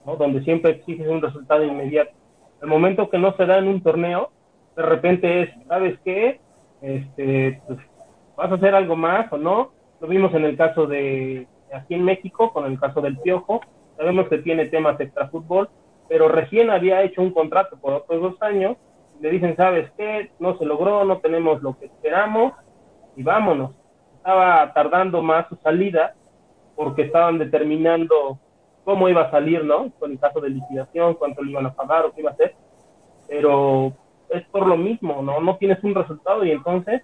[0.06, 0.16] ¿no?
[0.16, 2.12] donde siempre exiges un resultado inmediato.
[2.62, 4.30] El momento que no se da en un torneo,
[4.76, 6.40] de repente es, ¿sabes qué?
[6.82, 7.78] Este, pues,
[8.36, 9.72] ¿Vas a hacer algo más o no?
[10.00, 13.60] Lo vimos en el caso de aquí en México, con el caso del Piojo,
[13.96, 15.68] sabemos que tiene temas extra fútbol,
[16.08, 18.76] pero recién había hecho un contrato por otros dos años,
[19.20, 20.30] le dicen, ¿sabes qué?
[20.38, 22.54] No se logró, no tenemos lo que esperamos
[23.14, 23.72] y vámonos.
[24.16, 26.14] Estaba tardando más su salida
[26.74, 28.38] porque estaban determinando
[28.84, 29.90] cómo iba a salir, ¿no?
[29.98, 32.54] Con el caso de liquidación, cuánto le iban a pagar o qué iba a hacer,
[33.28, 33.92] pero
[34.30, 35.40] es por lo mismo, ¿no?
[35.40, 37.02] No tienes un resultado y entonces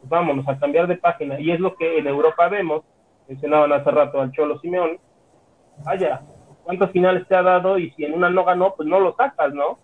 [0.00, 1.40] pues vámonos a cambiar de página.
[1.40, 2.82] Y es lo que en Europa vemos,
[3.26, 4.98] mencionaban hace rato al Cholo Simeón,
[5.84, 6.22] vaya,
[6.64, 7.78] ¿cuántos finales te ha dado?
[7.78, 9.78] Y si en una no ganó, pues no lo sacas, ¿no?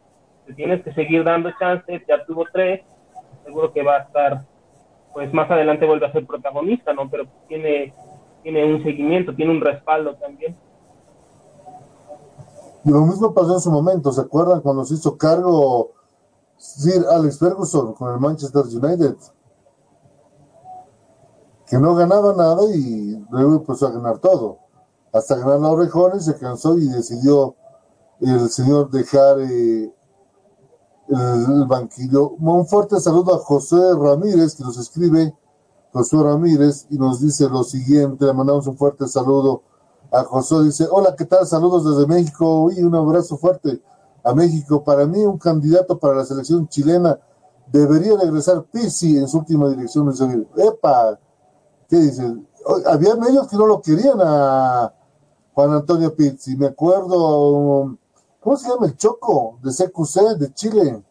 [0.46, 2.82] Te tienes que seguir dando chances, ya tuvo tres,
[3.44, 4.42] seguro que va a estar,
[5.12, 7.08] pues más adelante vuelve a ser protagonista, ¿no?
[7.08, 7.92] Pero tiene,
[8.42, 10.56] tiene un seguimiento, tiene un respaldo también.
[12.84, 15.92] Y lo mismo pasó en su momento, ¿se acuerdan cuando se hizo cargo
[16.64, 19.16] Sir Alex Ferguson con el Manchester United?
[21.66, 24.60] Que no ganaba nada y luego empezó a ganar todo.
[25.12, 27.54] Hasta ganar la orejones se cansó y decidió
[28.20, 29.94] el señor dejar eh,
[31.08, 32.30] el banquillo.
[32.30, 35.36] Un fuerte saludo a José Ramírez que nos escribe,
[35.92, 39.62] José Ramírez, y nos dice lo siguiente, le mandamos un fuerte saludo
[40.10, 41.46] a José, dice, hola, ¿qué tal?
[41.46, 43.82] Saludos desde México, y un abrazo fuerte
[44.24, 44.82] a México.
[44.82, 47.18] Para mí, un candidato para la selección chilena
[47.70, 50.12] debería regresar Pizzi en su última dirección.
[50.56, 51.18] ¡Epa!
[51.88, 52.34] ¿Qué dice?
[52.86, 54.92] Había medios que no lo querían a
[55.52, 56.56] Juan Antonio Pizzi.
[56.56, 57.96] Me acuerdo,
[58.40, 59.58] ¿cómo se llama el Choco?
[59.62, 61.04] De CQC, de Chile.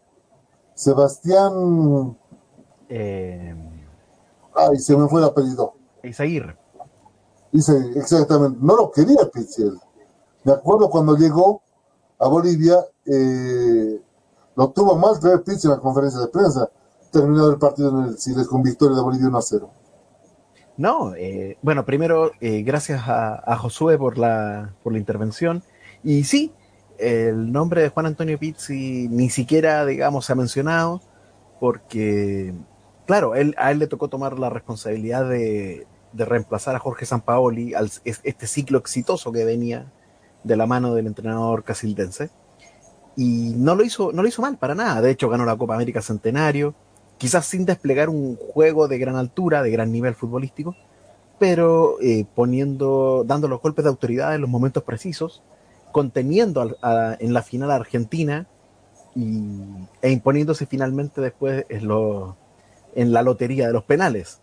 [0.73, 2.17] Sebastián.
[2.89, 3.73] Eh,
[4.55, 5.73] Ay, se me fue el apellido.
[6.03, 6.57] Isaguirre.
[7.51, 9.79] Dice, exactamente, no lo quería Pitzel.
[10.43, 11.61] Me acuerdo cuando llegó
[12.19, 14.01] a Bolivia, eh,
[14.55, 16.69] lo tuvo mal traer Pitzel en la conferencia de prensa,
[17.11, 19.69] terminado el partido en el Siles con victoria de Bolivia 1 a 0.
[20.77, 25.63] No, eh, bueno, primero, eh, gracias a, a, Josué por la, por la intervención.
[26.03, 26.51] Y sí,
[26.97, 31.01] el nombre de Juan Antonio Pizzi ni siquiera, digamos, se ha mencionado,
[31.59, 32.53] porque,
[33.05, 37.73] claro, él, a él le tocó tomar la responsabilidad de, de reemplazar a Jorge Sampaoli
[37.73, 39.91] al este ciclo exitoso que venía
[40.43, 42.29] de la mano del entrenador casildense.
[43.15, 45.01] Y no lo hizo, no lo hizo mal para nada.
[45.01, 46.73] De hecho, ganó la Copa América Centenario,
[47.17, 50.75] quizás sin desplegar un juego de gran altura, de gran nivel futbolístico,
[51.39, 55.43] pero eh, poniendo, dando los golpes de autoridad en los momentos precisos,
[55.91, 56.75] conteniendo
[57.19, 58.47] en la final a Argentina
[59.15, 64.39] e imponiéndose finalmente después en la lotería de los penales.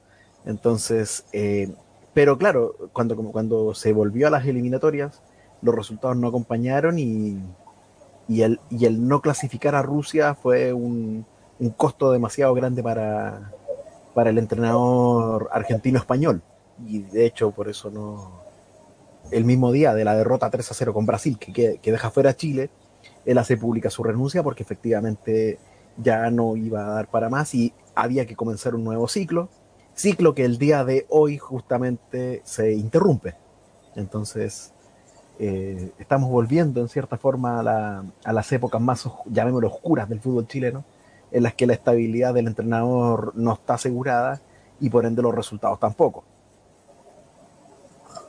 [0.46, 1.72] Entonces, eh,
[2.14, 5.22] pero claro, cuando, cuando se volvió a las eliminatorias,
[5.62, 7.38] los resultados no acompañaron y,
[8.30, 11.26] y, el, y el no clasificar a Rusia fue un,
[11.76, 13.50] costo demasiado grande para,
[14.14, 16.40] para el entrenador argentino-español.
[16.86, 18.40] Y de hecho, por eso no.
[19.32, 22.10] El mismo día de la derrota 3 a 0 con Brasil, que, que, que deja
[22.10, 22.70] fuera a Chile,
[23.26, 25.58] él hace pública su renuncia porque efectivamente
[25.96, 29.48] ya no iba a dar para más y había que comenzar un nuevo ciclo.
[29.94, 33.34] Ciclo que el día de hoy justamente se interrumpe.
[33.96, 34.72] Entonces,
[35.42, 40.20] eh, estamos volviendo en cierta forma a, la, a las épocas más, llamémoslo, oscuras del
[40.20, 40.84] fútbol chileno
[41.30, 44.38] en las que la estabilidad del entrenador no está asegurada
[44.80, 46.24] y por ende los resultados tampoco.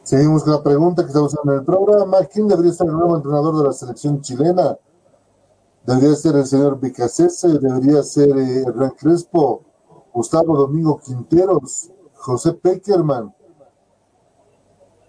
[0.04, 2.24] Seguimos con la pregunta que estamos en el programa.
[2.32, 4.78] ¿Quién debería ser el nuevo entrenador de la selección chilena?
[5.86, 7.60] ¿Debería ser el señor Vicacese?
[7.60, 9.64] ¿Debería ser eh, Hernán Crespo?
[10.14, 11.92] ¿Gustavo Domingo Quinteros?
[12.14, 13.34] ¿José Peckerman?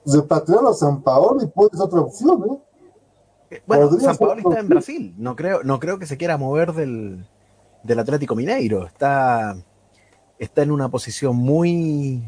[0.05, 3.61] Repatriar a San Paolo y puede ser otra opción, ¿eh?
[3.67, 5.15] Bueno, San Paolo está en Brasil.
[5.19, 7.27] No creo, no creo que se quiera mover del,
[7.83, 8.87] del Atlético Mineiro.
[8.87, 9.57] Está,
[10.39, 12.23] está en una posición muy,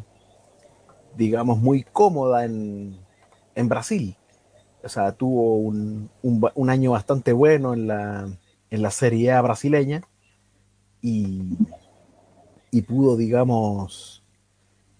[1.16, 2.98] digamos, muy cómoda en,
[3.54, 4.16] en Brasil.
[4.82, 8.28] O sea, tuvo un, un, un, año bastante bueno en la,
[8.70, 10.02] en la Serie A brasileña
[11.00, 11.56] y,
[12.70, 14.22] y pudo, digamos,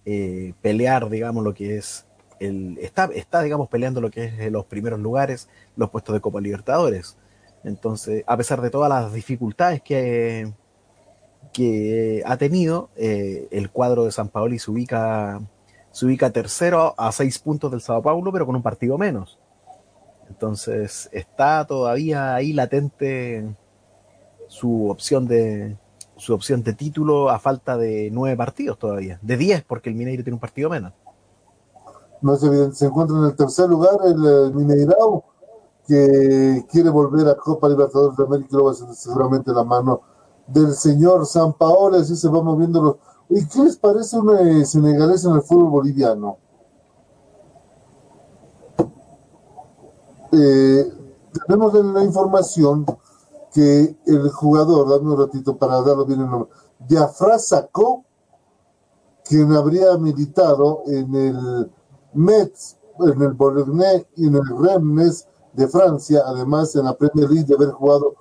[0.07, 2.07] eh, pelear, digamos, lo que es
[2.41, 2.78] el.
[2.78, 7.16] Está, está, digamos, peleando lo que es los primeros lugares, los puestos de Copa Libertadores.
[7.64, 10.53] Entonces, a pesar de todas las dificultades que,
[11.53, 15.41] que ha tenido, eh, el cuadro de San Paoli se ubica,
[15.91, 19.39] se ubica tercero a seis puntos del Sao Paulo, pero con un partido menos.
[20.28, 23.55] Entonces, está todavía ahí latente
[24.49, 25.76] su opción de
[26.16, 30.22] su opción de título a falta de nueve partidos todavía, de diez porque el Mineiro
[30.22, 30.93] tiene un partido menos.
[32.25, 35.25] No es evidente, se encuentra en el tercer lugar el, el Mineirao,
[35.87, 39.62] que quiere volver a Copa Libertadores de América y lo va a hacer seguramente la
[39.62, 40.01] mano
[40.47, 42.97] del señor San Paolo, así se va moviendo los...
[43.29, 46.39] ¿Y qué les parece un eh, senegalés en el fútbol boliviano?
[50.33, 50.93] Eh,
[51.47, 52.87] tenemos en la información
[53.53, 56.49] que el jugador, dame un ratito para darlo bien el nombre,
[56.89, 58.03] Diafra sacó,
[59.27, 61.70] quien habría militado en el
[62.15, 67.47] Metz, en el Bolognais y en el Rennes de Francia, además en la Premier League
[67.47, 68.15] de haber jugado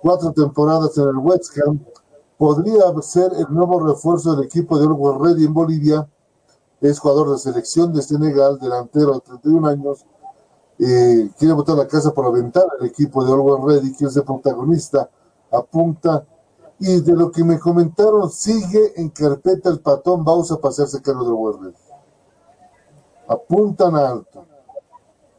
[0.00, 1.80] cuatro temporadas en el West Ham,
[2.36, 6.08] podría ser el nuevo refuerzo del equipo de Orwell Ready en Bolivia.
[6.80, 10.06] Es jugador de selección de Senegal, delantero de 31 años.
[10.78, 15.10] Eh, quiere botar la casa por la ventana equipo de Orwell Ready, quiere ser protagonista,
[15.52, 16.24] apunta.
[16.78, 21.24] Y de lo que me comentaron, sigue en carpeta el patón Bausa para hacerse cargo
[21.24, 21.89] de Orwell Ready.
[23.30, 24.44] Apuntan alto.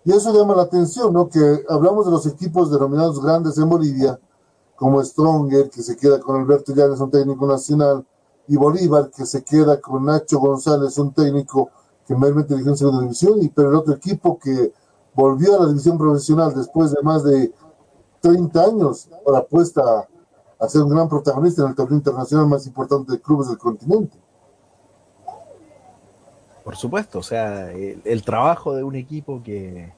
[0.06, 1.28] Y eso llama la atención, ¿no?
[1.28, 4.18] Que hablamos de los equipos denominados grandes en Bolivia,
[4.78, 8.06] como Stronger, que se queda con Alberto Llanes, un técnico nacional,
[8.48, 11.70] y Bolívar, que se queda con Nacho González, un técnico
[12.08, 14.74] que meramente dirigió en segunda división, y pero el otro equipo que
[15.14, 17.54] volvió a la división profesional después de más de
[18.22, 20.08] 30 años, ahora apuesta
[20.58, 24.18] a ser un gran protagonista en el torneo internacional más importante de clubes del continente.
[26.64, 29.92] Por supuesto, o sea, el, el trabajo de un equipo que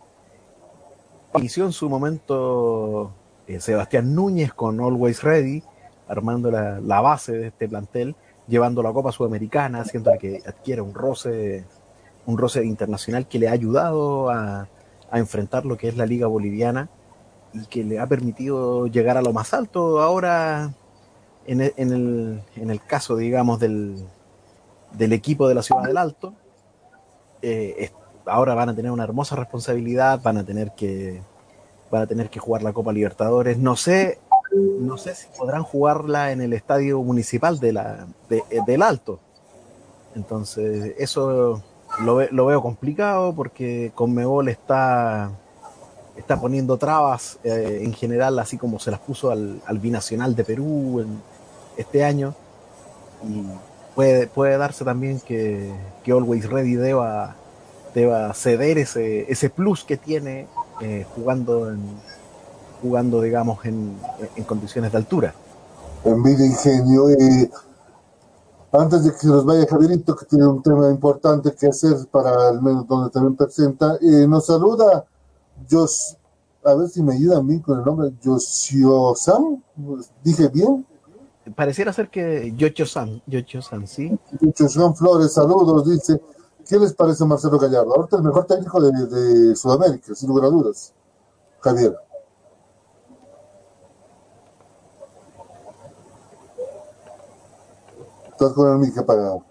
[1.35, 3.11] inició en su momento
[3.47, 5.63] eh, Sebastián Núñez con Always Ready,
[6.07, 8.15] armando la, base de este plantel,
[8.47, 11.65] llevando la Copa Sudamericana, haciendo que adquiera un roce,
[12.25, 14.67] un roce internacional que le ha ayudado a,
[15.11, 16.89] a, enfrentar lo que es la Liga Boliviana
[17.53, 20.73] y que le ha permitido llegar a lo más alto ahora
[21.45, 24.05] en el, en el, en el caso, digamos, del,
[24.93, 26.33] del equipo de la Ciudad del Alto.
[27.45, 27.91] Eh,
[28.25, 31.21] ahora van a tener una hermosa responsabilidad, van a tener que
[31.91, 33.57] van a tener que jugar la Copa Libertadores.
[33.59, 34.17] No sé,
[34.79, 38.07] no sé si podrán jugarla en el estadio municipal de la,
[38.65, 39.19] del Alto.
[40.15, 41.61] Entonces, eso
[41.99, 45.29] lo, veo complicado porque Conmebol está,
[46.15, 50.43] está poniendo trabas eh, en general, así como se las puso al, al binacional de
[50.45, 51.05] Perú
[51.77, 52.33] este año.
[53.27, 53.43] Y
[53.95, 55.73] puede, puede darse también que,
[56.03, 57.35] que Always Ready deba,
[57.93, 60.47] deba ceder ese, ese plus que tiene
[60.81, 61.81] eh, jugando, en,
[62.81, 63.97] jugando, digamos, en,
[64.35, 65.33] en condiciones de altura.
[66.03, 67.09] Envidia ingenio.
[67.09, 67.49] Eh,
[68.71, 72.61] antes de que nos vaya Javierito, que tiene un tema importante que hacer para el
[72.61, 75.05] menos donde también presenta, eh, nos saluda
[75.69, 76.17] Jos,
[76.65, 79.61] a ver si me ayudan bien con el nombre, Josio Sam,
[80.23, 80.85] dije bien.
[81.55, 84.17] Pareciera ser que Yocho San, Yocho San, sí.
[84.39, 86.21] Yocho San Flores, saludos, dice.
[86.67, 87.93] ¿Qué les parece Marcelo Gallardo?
[87.93, 90.93] Ahorita el mejor técnico de, Sudamérica, sin lugar a dudas.
[91.59, 91.97] Javier.
[98.31, 99.43] Estás con el mic apagado.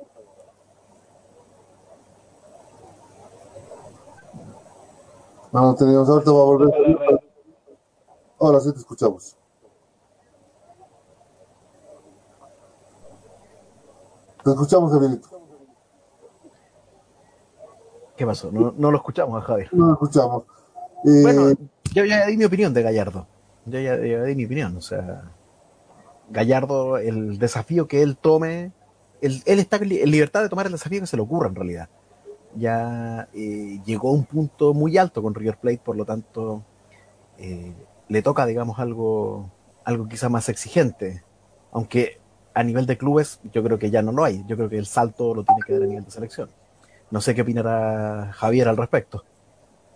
[5.53, 7.21] No, no teníamos, ahorita va a volver.
[8.41, 9.37] Ahora sí te escuchamos.
[14.45, 15.29] Te escuchamos, Javierito.
[18.17, 18.51] ¿Qué pasó?
[18.53, 19.69] No, no, lo escuchamos a Javier.
[19.73, 20.45] No lo escuchamos.
[21.05, 21.53] Eh, bueno,
[21.95, 23.27] yo ya di mi opinión de Gallardo.
[23.67, 24.77] Yo ya, ya, di mi opinión.
[24.77, 25.33] O sea,
[26.31, 28.73] Gallardo, el desafío que él tome,
[29.21, 31.89] él, él está en libertad de tomar el desafío que se le ocurra en realidad.
[32.55, 36.63] Ya eh, llegó a un punto muy alto con River Plate, por lo tanto,
[37.39, 37.75] eh,
[38.09, 39.51] le toca, digamos, algo,
[39.85, 41.25] algo quizá más exigente.
[41.73, 42.21] Aunque
[42.55, 44.43] a nivel de clubes, yo creo que ya no lo hay.
[44.47, 46.49] Yo creo que el salto lo tiene que dar a nivel de selección.
[47.11, 49.25] No sé qué opinará Javier al respecto.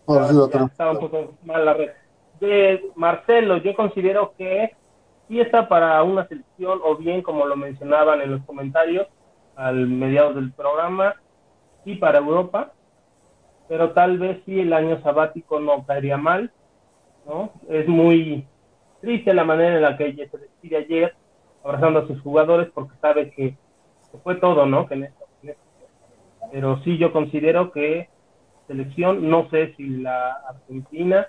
[0.07, 1.91] Estaba un poco mal la red.
[2.41, 4.77] De Marcelo, yo considero que
[5.27, 9.09] sí está para una selección, o bien, como lo mencionaban en los comentarios
[9.57, 11.17] al mediados del programa,
[11.85, 12.73] sí para Europa,
[13.69, 16.53] pero tal vez sí el año sabático no caería mal,
[17.27, 17.53] ¿no?
[17.69, 18.47] Es muy
[19.01, 21.15] triste la manera en la que ella se decide ayer,
[21.67, 23.57] abrazando a sus jugadores, porque sabe que,
[24.23, 24.87] fue todo, ¿no?
[24.87, 25.27] Que en esto.
[26.53, 28.09] Pero sí yo considero que
[28.69, 31.27] selección, no sé si la Argentina,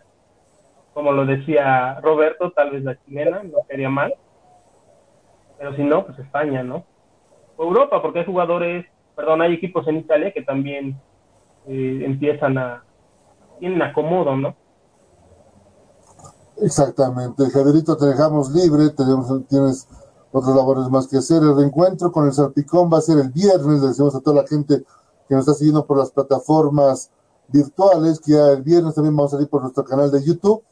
[0.93, 4.13] como lo decía Roberto, tal vez la chilena, no sería mal,
[5.57, 6.85] pero si no, pues España, ¿no?
[7.57, 8.85] O Europa, porque hay jugadores,
[9.15, 10.99] perdón, hay equipos en Italia que también
[11.67, 12.83] eh, empiezan a,
[13.59, 14.55] tienen acomodo, ¿no?
[16.61, 19.87] Exactamente, Javierito, te dejamos libre, tenemos, tienes
[20.37, 21.43] otras labores más que hacer.
[21.43, 24.47] El reencuentro con el Salpicón va a ser el viernes, le decimos a toda la
[24.47, 24.85] gente
[25.27, 27.09] que nos está siguiendo por las plataformas
[27.49, 30.63] virtuales, que ya el viernes también vamos a salir por nuestro canal de YouTube.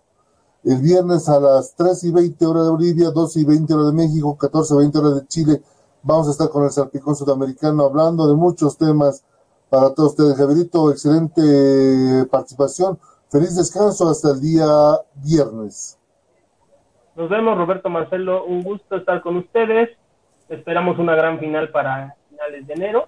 [0.63, 3.93] El viernes a las 3 y 20 horas de Bolivia, 12 y 20 horas de
[3.93, 5.63] México, 14 y 20 horas de Chile.
[6.01, 9.24] Vamos a estar con el Salpicón Sudamericano hablando de muchos temas
[9.70, 10.38] para todos ustedes.
[10.38, 12.97] Javierito, excelente participación.
[13.30, 15.97] Feliz descanso hasta el día viernes.
[17.16, 18.45] Nos vemos, Roberto Marcelo.
[18.45, 19.89] Un gusto estar con ustedes.
[20.49, 23.07] Esperamos una gran final para finales de enero.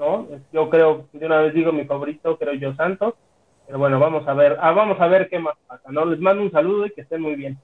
[0.00, 0.26] ¿no?
[0.52, 3.14] Yo creo, de una vez digo mi favorito, creo yo Santos.
[3.66, 6.04] Pero bueno, vamos a ver, ah, vamos a ver qué más pasa, ¿no?
[6.04, 7.60] Les mando un saludo y que estén muy bien.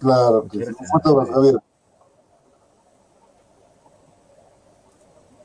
[0.00, 0.72] Claro, que sí.
[1.04, 1.56] Javier.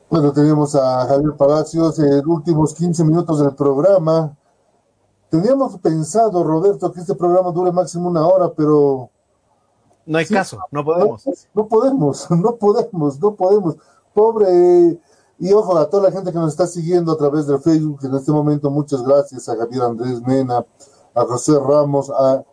[0.10, 4.36] Bueno, tenemos a Javier Palacios en los últimos 15 minutos del programa.
[5.30, 9.10] Teníamos pensado, Roberto, que este programa dure máximo una hora, pero...
[10.06, 11.26] No hay sí, caso, no podemos.
[11.26, 13.76] No, no, podemos, no podemos, no podemos.
[14.14, 14.99] Pobre...
[15.39, 18.14] Y ojo a toda la gente que nos está siguiendo a través del Facebook en
[18.14, 20.64] este momento, muchas gracias a Javier Andrés Mena,
[21.16, 22.43] a José Ramos, a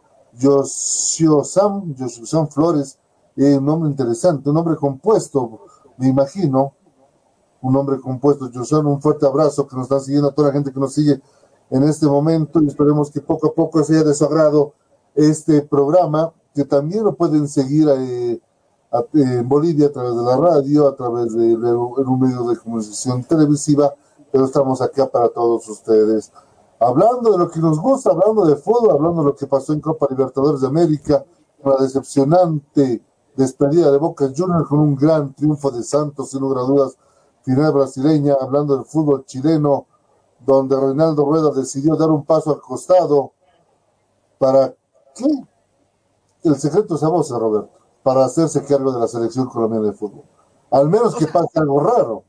[0.40, 2.98] Josio Sam, Josio Sam Flores,
[3.36, 5.66] eh, un nombre interesante, un nombre compuesto,
[5.98, 6.72] me imagino,
[7.60, 8.50] un nombre compuesto.
[8.54, 11.20] José, un fuerte abrazo que nos están siguiendo a toda la gente que nos sigue
[11.70, 14.72] en este momento y esperemos que poco a poco sea de su agrado
[15.14, 18.40] este programa, que también lo pueden seguir eh,
[19.14, 23.94] en Bolivia a través de la radio, a través de, un medio de comunicación televisiva,
[24.32, 26.32] pero estamos acá para todos ustedes.
[26.80, 29.80] Hablando de lo que nos gusta, hablando de fútbol, hablando de lo que pasó en
[29.80, 31.24] Copa Libertadores de América,
[31.62, 33.04] una decepcionante
[33.36, 36.98] despedida de Boca Juniors con un gran triunfo de Santos, sin lugar a dudas,
[37.42, 39.86] final brasileña, hablando del fútbol chileno,
[40.44, 43.30] donde Reinaldo Rueda decidió dar un paso al costado
[44.40, 44.74] para
[45.14, 45.28] qué
[46.44, 47.70] el secreto es a voz, Roberto,
[48.02, 50.24] para hacerse cargo de la selección colombiana de fútbol.
[50.70, 52.24] Al menos que pase algo raro.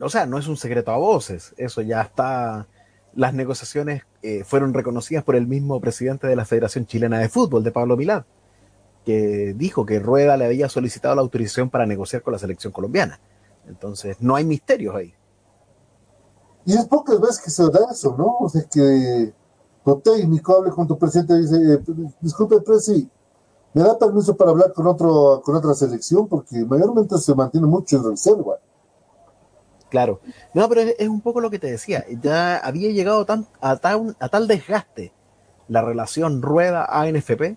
[0.00, 2.66] o sea, no es un secreto a voces, eso ya está,
[3.14, 7.62] las negociaciones eh, fueron reconocidas por el mismo presidente de la Federación Chilena de Fútbol,
[7.62, 8.24] de Pablo Milán,
[9.04, 13.20] que dijo que Rueda le había solicitado la autorización para negociar con la selección colombiana.
[13.66, 15.14] Entonces, no hay misterios ahí.
[16.66, 18.36] Y es pocas veces que se da eso, ¿no?
[18.40, 19.32] O sea, que
[19.84, 23.08] tu técnico hable con tu presidente y dice, eh, disculpe, presi,
[23.74, 26.26] ¿me da permiso para hablar con otro con otra selección?
[26.28, 28.56] Porque mayormente se mantiene mucho en reserva.
[29.90, 30.20] Claro.
[30.54, 32.04] No, pero es, un poco lo que te decía.
[32.22, 35.12] Ya había llegado tan, a, a tal desgaste
[35.68, 37.56] la relación Rueda-ANFP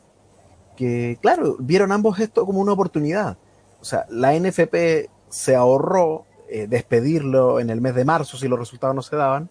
[0.76, 3.38] que, claro, vieron ambos esto como una oportunidad.
[3.82, 8.60] O sea, la NFP se ahorró eh, despedirlo en el mes de marzo si los
[8.60, 9.50] resultados no se daban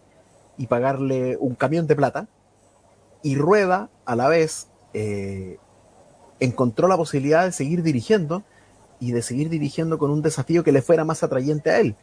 [0.57, 2.27] y pagarle un camión de plata.
[3.21, 5.59] Y Rueda, a la vez, eh,
[6.39, 8.43] encontró la posibilidad de seguir dirigiendo
[8.99, 11.95] y de seguir dirigiendo con un desafío que le fuera más atrayente a él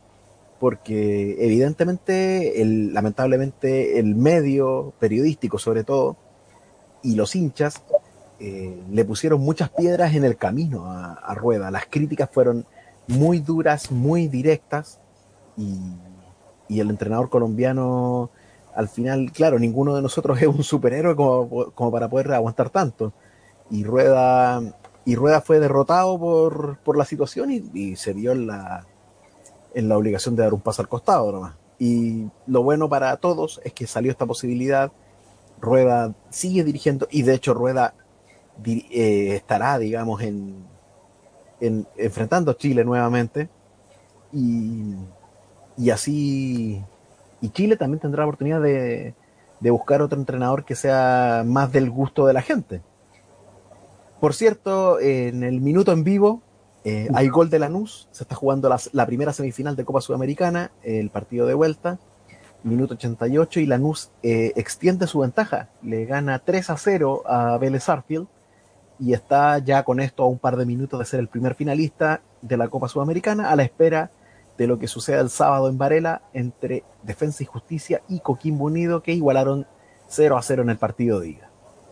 [0.58, 6.16] porque evidentemente, el, lamentablemente, el medio periodístico sobre todo,
[7.02, 7.82] y los hinchas,
[8.40, 11.70] eh, le pusieron muchas piedras en el camino a, Rueda.
[11.70, 12.64] Las críticas fueron
[13.06, 15.00] muy duras, muy directas,
[15.56, 18.30] y, el entrenador colombiano,
[18.74, 23.12] al final, claro, ninguno de nosotros es un superhéroe como, para poder aguantar tanto.
[23.74, 24.62] Y Rueda,
[25.04, 28.86] y Rueda fue derrotado por, la situación y, se vio en la
[29.74, 31.56] en la obligación de dar un paso al costado nomás.
[31.76, 34.92] Y lo bueno para todos es que salió esta posibilidad.
[35.60, 37.94] Rueda sigue dirigiendo y de hecho Rueda
[38.64, 40.64] eh, estará, digamos, en,
[41.58, 43.48] enfrentando a Chile nuevamente.
[44.32, 44.94] Y,
[45.76, 46.80] y, así.
[47.40, 49.14] Y Chile también tendrá la oportunidad de
[49.70, 52.82] buscar otro entrenador que sea más del gusto de la gente.
[54.24, 56.40] Por cierto, en el minuto en vivo
[56.82, 61.10] eh, hay gol de Lanús, se está jugando la, primera semifinal de Copa Sudamericana, el
[61.10, 61.98] partido de vuelta,
[62.62, 67.86] minuto 88, y Lanús eh, extiende su ventaja, le gana 3 a 0 a Vélez
[67.90, 68.26] Arfield
[68.98, 72.22] y está ya con esto a un par de minutos de ser el primer finalista
[72.40, 74.10] de la Copa Sudamericana, a la espera
[74.56, 79.02] de lo que suceda el sábado en Varela entre Defensa y Justicia y Coquimbo Unido,
[79.02, 79.66] que igualaron
[80.08, 81.43] 0 a 0 en el partido de ida.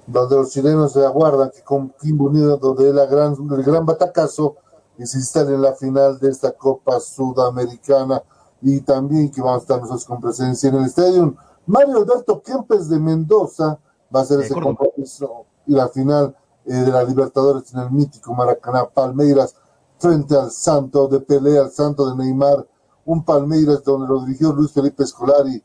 [0.07, 4.57] Donde los chilenos se aguardan que Coquimbo Unido, donde la gran, el gran batacazo
[4.97, 8.23] que se instale en la final de esta Copa Sudamericana
[8.61, 11.35] y también que vamos a estar nosotros con presencia en el estadio.
[11.67, 13.79] Mario Alberto Kempes de Mendoza
[14.15, 18.35] va a ser ese compromiso y la final eh, de la Libertadores en el mítico
[18.35, 19.55] Maracaná Palmeiras
[19.99, 22.67] frente al Santo de pelea, al Santo de Neymar,
[23.05, 25.63] un Palmeiras donde lo dirigió Luis Felipe Escolari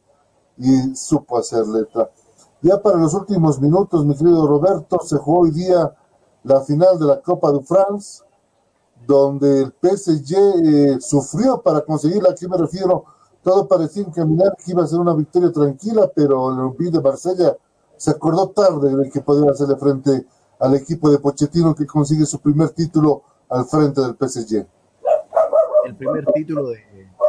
[0.58, 2.10] y supo hacer letra.
[2.62, 5.94] Ya para los últimos minutos, mi querido Roberto, se jugó hoy día
[6.44, 8.24] la final de la Copa de France
[9.06, 13.06] donde el PSG eh, sufrió para conseguirla, aquí me refiero,
[13.44, 17.56] todo parecía encaminar que iba a ser una victoria tranquila, pero el Olympique de Marsella
[17.96, 20.26] se acordó tarde de que podía hacerle frente
[20.60, 24.66] al equipo de Pochettino que consigue su primer título al frente del PSG.
[25.86, 26.80] El primer título de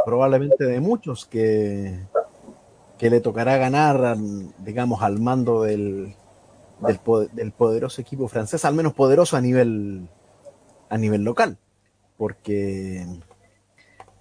[0.05, 2.07] probablemente de muchos que,
[2.99, 4.17] que le tocará ganar,
[4.59, 6.17] digamos, al mando del,
[6.81, 7.01] del,
[7.33, 10.09] del poderoso equipo francés, al menos poderoso a nivel,
[10.89, 11.59] a nivel local.
[12.17, 13.07] Porque,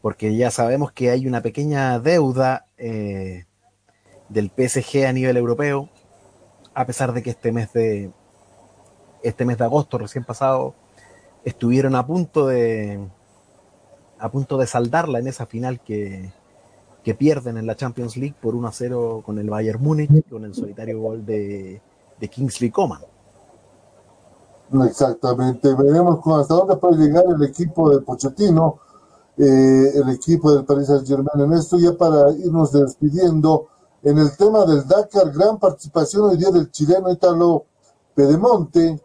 [0.01, 3.45] porque ya sabemos que hay una pequeña deuda eh,
[4.30, 5.89] del PSG a nivel europeo,
[6.75, 8.11] a pesar de que este mes de
[9.23, 10.75] este mes de agosto recién pasado
[11.43, 12.99] estuvieron a punto de
[14.19, 16.32] a punto de saldarla en esa final que,
[17.08, 20.43] que pierden en la Champions League por 1 a 0 con el Bayern Múnich con
[20.43, 21.82] el solitario gol de,
[22.20, 22.99] de Kingsley Coman.
[24.86, 28.80] Exactamente, veremos hasta dónde puede llegar el equipo de Pochettino,
[29.38, 33.68] eh, el equipo del Paris Saint Germain en esto, ya para irnos despidiendo.
[34.03, 37.68] En el tema del Dakar, gran participación hoy día del chileno Italo
[38.16, 39.01] Pedemonte,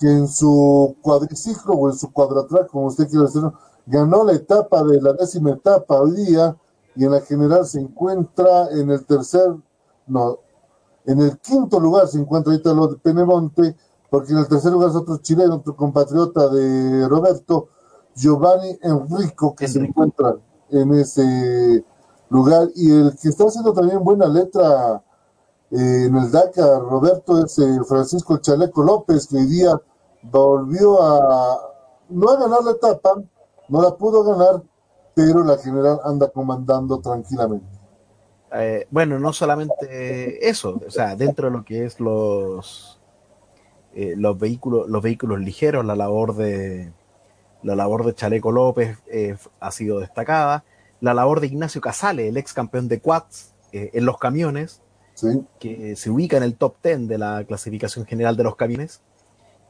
[0.00, 3.52] que en su cuadriciclo o en su cuadratrack, como usted quiere decirlo,
[3.84, 6.56] ganó la etapa de la décima etapa hoy día
[6.94, 9.54] y en la general se encuentra en el tercer,
[10.06, 10.38] no,
[11.06, 13.76] en el quinto lugar se encuentra Italo Pedemonte
[14.12, 17.68] porque en el tercer lugar es otro chileno, otro compatriota de Roberto,
[18.14, 20.36] Giovanni Enrico, que se encuentra
[20.68, 21.82] en ese
[22.28, 25.02] lugar, y el que está haciendo también buena letra
[25.70, 29.80] eh, en el DACA, Roberto, es eh, Francisco Chaleco López, que hoy día
[30.22, 31.58] volvió a,
[32.10, 33.14] no a ganar la etapa,
[33.68, 34.62] no la pudo ganar,
[35.14, 37.66] pero la general anda comandando tranquilamente.
[38.54, 43.02] Eh, bueno, no solamente eso, o sea, dentro de lo que es los
[43.94, 46.92] eh, los vehículos, los vehículos ligeros, la labor de
[47.62, 50.64] la labor de Chaleco López eh, ha sido destacada,
[51.00, 54.80] la labor de Ignacio Casale, el ex campeón de quads eh, en los camiones,
[55.60, 59.02] que se ubica en el top 10 de la clasificación general de los camiones.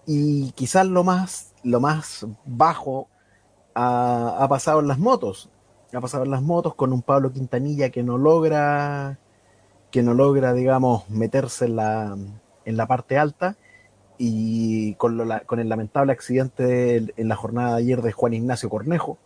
[0.07, 3.09] Y quizás lo más, lo más bajo
[3.75, 5.51] ha, pasado en las motos.
[5.93, 9.19] Ha pasado en las motos con un Pablo Quintanilla que no logra,
[9.91, 13.57] que no logra, digamos, meterse en la, parte alta.
[14.19, 19.19] Y con, con el lamentable accidente en la jornada de ayer de Juan Ignacio Cornejo,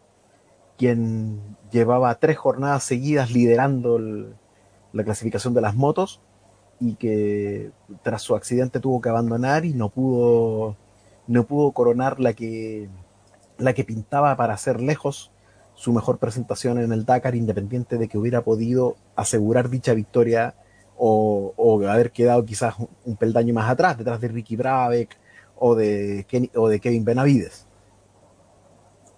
[0.78, 3.98] quien llevaba tres jornadas seguidas liderando
[4.92, 6.20] la clasificación de las motos
[6.80, 7.72] y que
[8.02, 10.76] tras su accidente tuvo que abandonar y no pudo
[11.26, 12.88] no pudo coronar la que
[13.58, 15.32] la que pintaba para hacer lejos
[15.74, 20.54] su mejor presentación en el Dakar independiente de que hubiera podido asegurar dicha victoria
[20.96, 25.18] o, o haber quedado quizás un peldaño más atrás detrás de Ricky Brabeck
[25.58, 27.66] o de, o de Kevin Benavides.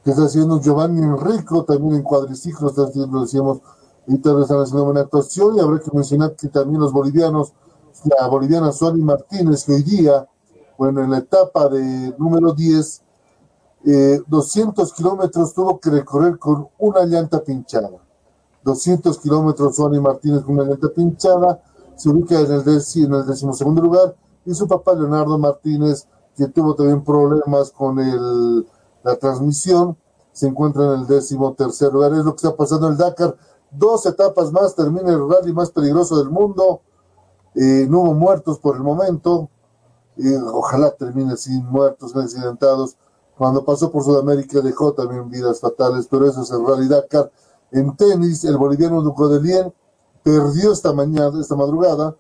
[0.05, 3.61] Que está haciendo Giovanni Enrico también en cuadriciclos, lo decíamos
[4.17, 7.53] tal están haciendo buena actuación y habrá que mencionar que también los bolivianos,
[8.05, 10.27] la boliviana Suárez Martínez, que hoy día,
[10.79, 13.03] bueno, en la etapa de número 10,
[13.85, 17.91] eh, 200 kilómetros tuvo que recorrer con una llanta pinchada.
[18.65, 21.63] 200 kilómetros Suárez Martínez con una llanta pinchada,
[21.97, 26.07] se ubica en el, en el decimosegundo lugar, y su papá Leonardo Martínez,
[26.37, 28.67] que tuvo también problemas con el,
[29.03, 29.97] la transmisión,
[30.33, 32.13] se encuentra en el décimo tercer lugar.
[32.13, 33.37] Es lo que está pasando en el Dakar
[33.71, 36.83] dos etapas más, termina el rally más peligroso del mundo.
[37.55, 39.51] Eh, no hubo muertos por el momento.
[40.17, 42.97] Eh, ojalá termine sin muertos, accidentados.
[43.39, 47.31] Cuando pasó por Sudamérica dejó también vidas fatales, pero eso es el Rally Dakar.
[47.71, 49.73] En tenis, el boliviano Ducodelien
[50.25, 52.17] perdió esta mañana, esta madrugada,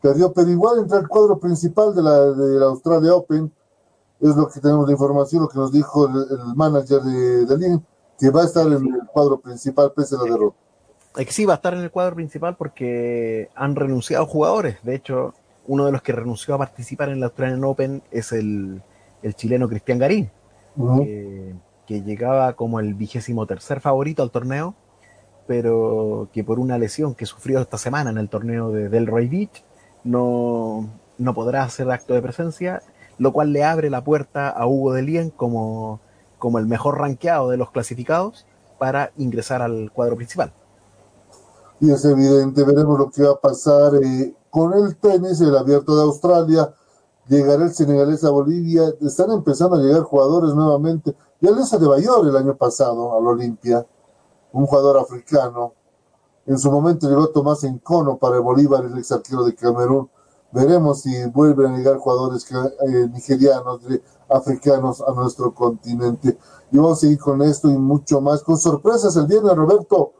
[0.00, 3.52] perdió, pero igual entra al cuadro principal de la, de la Australia Open.
[4.20, 7.58] Es lo que tenemos de información, lo que nos dijo el, el manager de, de
[7.58, 7.84] Lin,
[8.16, 10.56] que va a estar en el cuadro principal pese a la derrota
[11.14, 14.78] que sí va a estar en el cuadro principal porque han renunciado jugadores.
[14.82, 15.34] De hecho,
[15.66, 18.82] uno de los que renunció a participar en la Australian Open es el,
[19.22, 20.30] el chileno Cristian Garín,
[20.76, 21.54] que,
[21.86, 24.74] que, llegaba como el vigésimo tercer favorito al torneo,
[25.46, 29.64] pero que por una lesión que sufrió esta semana en el torneo de Delroy Beach
[30.04, 32.82] no, no podrá hacer acto de presencia,
[33.18, 36.00] lo cual le abre la puerta a Hugo de Lien como,
[36.38, 38.46] como el mejor rankeado de los clasificados
[38.78, 40.52] para ingresar al cuadro principal.
[41.80, 45.96] Y es evidente, veremos lo que va a pasar eh, con el tenis, el abierto
[45.96, 46.72] de Australia,
[47.28, 52.26] llegará el senegalés a Bolivia, están empezando a llegar jugadores nuevamente, ya Lesa de Bayor
[52.26, 53.86] el año pasado al Olimpia,
[54.52, 55.74] un jugador africano,
[56.46, 60.10] en su momento llegó Tomás Encono para el Bolívar, el ex arquero de Camerún,
[60.50, 63.80] veremos si vuelven a llegar jugadores eh, nigerianos,
[64.28, 66.36] africanos a nuestro continente,
[66.70, 70.12] y vamos a seguir con esto y mucho más, con sorpresas el viernes, Roberto,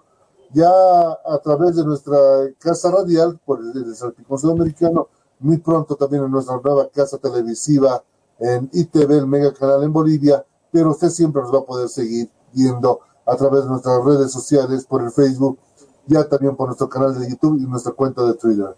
[0.52, 2.16] ya a través de nuestra
[2.58, 5.08] casa radial, por el, el Salpicón Sudamericano,
[5.42, 8.02] muy pronto también en nuestra nueva casa televisiva
[8.38, 12.28] en ITV, el mega canal en Bolivia, pero usted siempre nos va a poder seguir
[12.52, 15.58] viendo a través de nuestras redes sociales, por el Facebook,
[16.06, 18.74] ya también por nuestro canal de YouTube y nuestra cuenta de Twitter.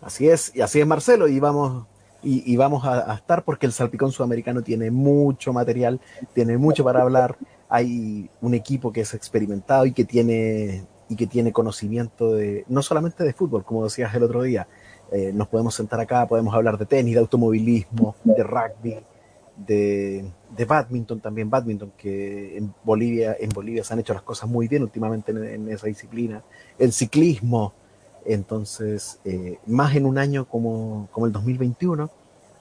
[0.00, 1.86] Así es, y así es Marcelo, y vamos,
[2.22, 6.00] y, vamos a, a, estar porque el Salpicón Sudamericano tiene mucho material,
[6.32, 7.36] tiene mucho para hablar,
[7.68, 12.82] hay un equipo que es experimentado y que tiene y que tiene conocimiento de no
[12.82, 14.66] solamente de fútbol, como decías el otro día.
[15.12, 18.96] Eh, nos podemos sentar acá, podemos hablar de tenis, de automovilismo, de rugby,
[19.56, 20.24] de,
[20.56, 24.68] de badminton también, badminton, que en Bolivia, en Bolivia se han hecho las cosas muy
[24.68, 26.42] bien últimamente en, esa disciplina,
[26.78, 27.72] el ciclismo,
[28.24, 32.10] entonces, eh, más en un año como, como el 2021,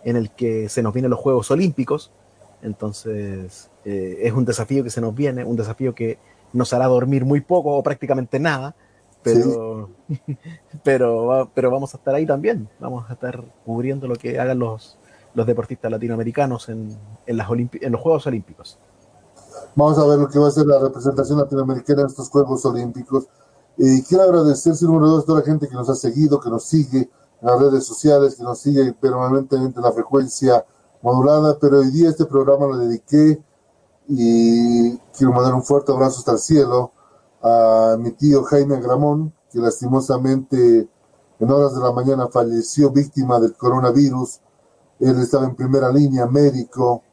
[0.03, 2.11] en el que se nos vienen los Juegos Olímpicos,
[2.61, 6.19] entonces eh, es un desafío que se nos viene, un desafío que
[6.53, 8.76] nos hará dormir muy poco o prácticamente nada,
[9.26, 10.38] pero, sí.
[10.84, 14.97] pero, pero vamos a estar ahí también, vamos a estar cubriendo lo que hagan los,
[15.34, 16.95] los deportistas latinoamericanos en,
[17.26, 18.77] en, las en los Juegos Olímpicos.
[19.76, 23.27] Vamos a ver lo que va a ser la representación latinoamericana en estos Juegos Olímpicos.
[23.77, 26.64] Y quiero agradecer, número dos, a toda la gente que nos ha seguido, que nos
[26.64, 27.10] sigue
[27.41, 30.64] en las redes sociales, que nos sigue permanentemente en la frecuencia
[31.02, 33.41] modulada, pero hoy día este programa lo dediqué
[34.07, 36.91] y quiero mandar un fuerte abrazo hasta el cielo
[37.45, 40.89] a mi tío Jaime Gramón, que lastimosamente
[41.39, 44.39] en horas de la mañana falleció víctima del coronavirus.
[44.99, 47.03] Él estaba en primera línea, médico,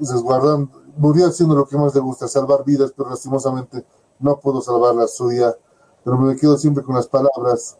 [0.00, 3.86] resguardando, murió haciendo lo que más le gusta, salvar vidas, pero lastimosamente
[4.18, 5.54] no pudo salvar la suya.
[6.02, 7.76] Pero me quedo siempre con las palabras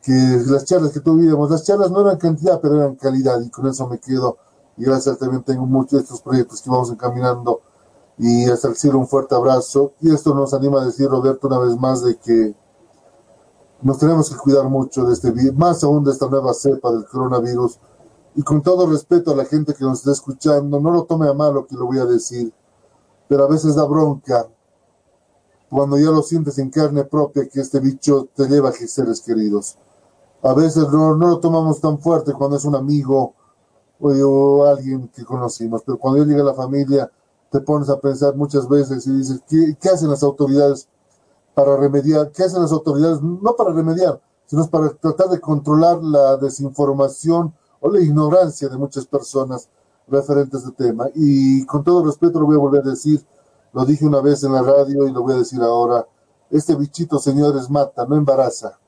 [0.00, 0.12] que
[0.46, 3.88] las charlas que tuvimos, las charlas no eran cantidad, pero eran calidad, y con eso
[3.88, 4.36] me quedo.
[4.76, 7.62] Y gracias también tengo muchos de estos proyectos que vamos encaminando
[8.18, 9.92] y hasta el cielo un fuerte abrazo.
[10.00, 12.54] Y esto nos anima a decir, Roberto, una vez más, de que
[13.82, 17.06] nos tenemos que cuidar mucho de este virus, más aún de esta nueva cepa del
[17.06, 17.78] coronavirus.
[18.34, 21.34] Y con todo respeto a la gente que nos está escuchando, no lo tome a
[21.34, 22.52] mal lo que lo voy a decir,
[23.28, 24.48] pero a veces da bronca
[25.68, 29.78] cuando ya lo sientes en carne propia que este bicho te lleva a seres queridos.
[30.42, 33.34] A veces no, no lo tomamos tan fuerte cuando es un amigo
[33.98, 37.10] o, o, alguien que conocimos, pero cuando ya llega la familia,
[37.52, 40.88] te pones a pensar muchas veces y dices, ¿qué, qué hacen las autoridades
[41.54, 42.32] para remediar?
[42.32, 43.20] ¿Qué hacen las autoridades?
[43.20, 49.04] No para remediar, sino para tratar de controlar la desinformación o la ignorancia de muchas
[49.04, 49.68] personas
[50.08, 51.08] referentes a este tema.
[51.14, 53.22] Y con todo respeto lo voy a volver a decir,
[53.74, 56.06] lo dije una vez en la radio y lo voy a decir ahora,
[56.50, 58.78] este bichito, señores, mata, no embaraza.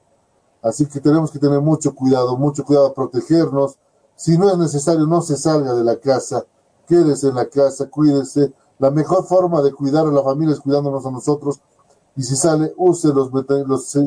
[0.63, 3.77] Así que tenemos que tener mucho cuidado, mucho cuidado protegernos.
[4.17, 6.47] Si no es necesario, no se salga de la casa,
[6.87, 8.53] quédese en la casa, cuídese.
[8.79, 11.61] La mejor forma de cuidar a la familia es cuidándonos a nosotros.
[12.17, 13.31] Y si sale, use los,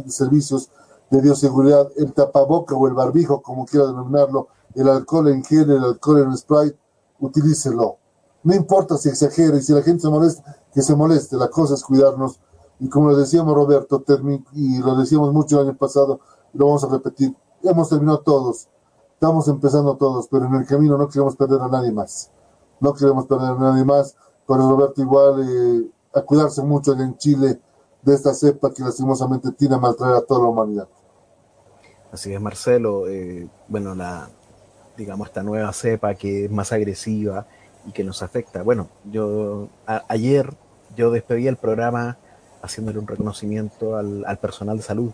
[0.08, 0.70] servicios
[1.10, 5.84] de bioseguridad, el tapaboca o el barbijo, como quiera denominarlo, el alcohol en gel, el
[5.84, 6.78] alcohol en Sprite,
[7.20, 7.98] utilícelo.
[8.44, 11.74] No importa si exagera y si la gente se molesta, que se moleste, la cosa
[11.74, 12.40] es cuidarnos.
[12.80, 14.04] Y como lo decíamos Roberto,
[14.54, 16.20] y lo decíamos mucho el año pasado,
[16.54, 18.68] lo vamos a repetir, hemos terminado todos,
[19.14, 22.30] estamos empezando todos, pero en el camino no queremos perder a nadie más.
[22.80, 24.16] No queremos perder a nadie más,
[24.48, 27.60] pero Roberto igual, eh, a cuidarse mucho en Chile
[28.02, 30.88] de esta cepa que lastimosamente tiene a maltraer a toda la humanidad.
[32.12, 33.08] Así es, Marcelo.
[33.08, 34.30] Eh, bueno, la,
[34.96, 37.48] digamos, esta nueva cepa que es más agresiva
[37.86, 38.64] y que nos afecta.
[38.64, 39.68] Bueno, yo
[40.08, 40.54] ayer
[40.96, 42.18] yo despedí el programa
[42.62, 45.12] haciéndole un reconocimiento al, al personal de salud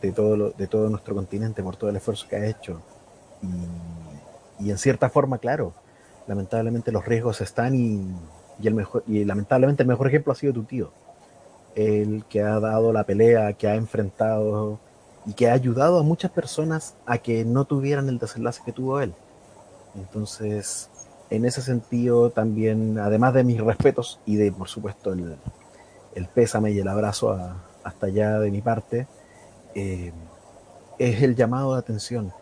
[0.00, 2.80] de todo, de todo nuestro continente por todo el esfuerzo que ha hecho.
[4.58, 5.72] Y en cierta forma, claro,
[6.26, 10.64] lamentablemente los riesgos están y, el mejor, y lamentablemente el mejor ejemplo ha sido tu
[10.64, 10.92] tío,
[11.74, 14.78] el que ha dado la pelea, que ha enfrentado
[15.26, 19.00] y que ha ayudado a muchas personas a que no tuvieran el desenlace que tuvo
[19.00, 19.14] él.
[19.94, 20.88] Entonces,
[21.30, 25.36] en ese sentido, también, además de mis respetos y de, por supuesto, el,
[26.14, 29.06] el pésame y el abrazo a, hasta allá de mi parte,
[29.74, 30.12] eh,
[30.98, 32.32] es el llamado de atención.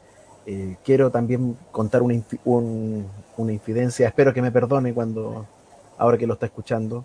[0.46, 3.06] Eh, quiero también contar un,
[3.38, 5.46] una, infidencia, espero que me perdone cuando,
[5.96, 7.04] ahora que lo está escuchando.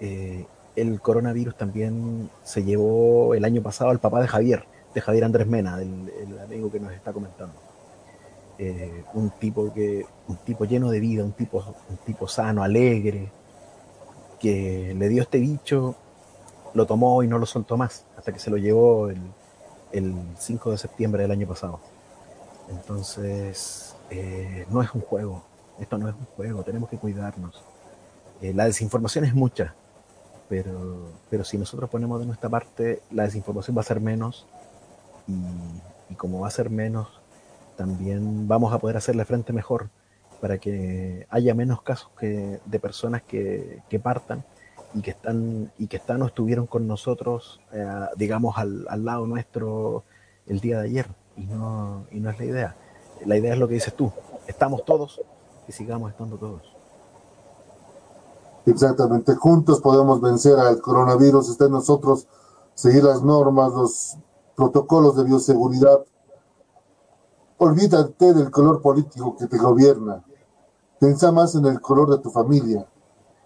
[0.00, 0.46] Eh,
[0.76, 5.46] el coronavirus también se llevó el año pasado al papá de Javier de Javier Andrés
[5.46, 7.54] Mena, el, amigo que nos está comentando.
[8.56, 13.28] Eh, un tipo que un tipo lleno de vida, un tipo, un tipo sano, alegre,
[14.38, 15.96] que le dio este bicho,
[16.72, 19.18] lo tomó y no lo soltó más, hasta que se lo llevó el,
[19.92, 21.80] el 5 de septiembre del año pasado.
[22.70, 25.42] Entonces, eh, no es un juego,
[25.78, 27.62] esto no es un juego, tenemos que cuidarnos.
[28.40, 29.74] Eh, la desinformación es mucha,
[30.48, 34.46] pero, pero si nosotros ponemos de nuestra parte, la desinformación va a ser menos
[35.26, 35.32] y,
[36.10, 37.08] y, como va a ser menos,
[37.76, 39.88] también vamos a poder hacerle frente mejor
[40.40, 44.44] para que haya menos casos que, de personas que, que, partan
[44.94, 47.86] y que están y que están o estuvieron con nosotros, eh,
[48.16, 50.04] digamos, al, al, lado nuestro
[50.46, 51.06] el día de ayer.
[51.36, 52.76] Y no, y no es la idea.
[53.24, 54.12] La idea es lo que dices tú.
[54.46, 55.22] Estamos todos
[55.68, 56.62] y sigamos estando todos.
[58.66, 59.34] Exactamente.
[59.34, 61.50] Juntos podemos vencer al coronavirus.
[61.50, 62.26] Está en nosotros
[62.74, 64.16] seguir las normas, los
[64.56, 66.04] protocolos de bioseguridad.
[67.58, 70.24] Olvídate del color político que te gobierna.
[70.98, 72.86] Pensa más en el color de tu familia.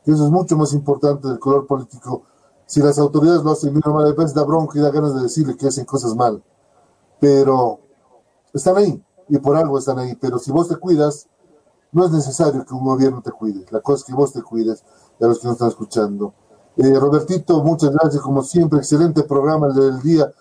[0.05, 2.23] Eso es mucho más importante del color político.
[2.67, 5.15] Si las autoridades lo hacen bien o mal, a veces da bronca y da ganas
[5.15, 6.43] de decirle que hacen cosas mal.
[7.21, 7.81] Pero
[8.53, 10.15] están ahí y por algo están ahí.
[10.15, 11.29] Pero si vos te cuidas,
[11.93, 13.65] no es necesario que un gobierno te cuide.
[13.71, 14.85] La cosa es que vos te cuides
[15.21, 16.35] a los que nos están escuchando.
[16.77, 18.23] Eh, Robertito, muchas gracias.
[18.23, 20.33] Como siempre, excelente programa el del día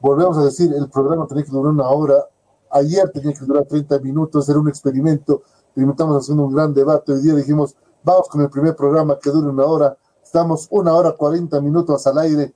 [0.00, 2.24] volvemos a decir, el programa tenía que durar una hora,
[2.70, 7.22] ayer tenía que durar 30 minutos, era un experimento, experimentamos haciendo un gran debate, hoy
[7.22, 11.60] día dijimos, vamos con el primer programa que dure una hora, estamos una hora 40
[11.60, 12.54] minutos al aire,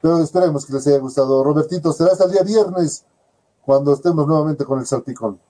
[0.00, 1.42] pero esperemos que les haya gustado.
[1.42, 3.04] Robertito, será hasta el día viernes
[3.64, 5.40] cuando estemos nuevamente con el Salpicón.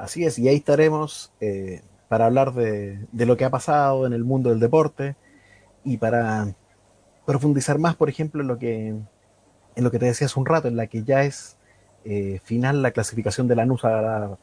[0.00, 4.24] Así es, y ahí estaremos eh, para hablar de, lo que ha pasado en el
[4.24, 5.14] mundo del deporte
[5.84, 6.54] y para
[7.26, 8.88] profundizar más, por ejemplo, en lo que
[9.76, 11.58] en lo que te decía hace un rato, en la que ya es
[12.06, 14.38] eh, final la clasificación de Lanús a la,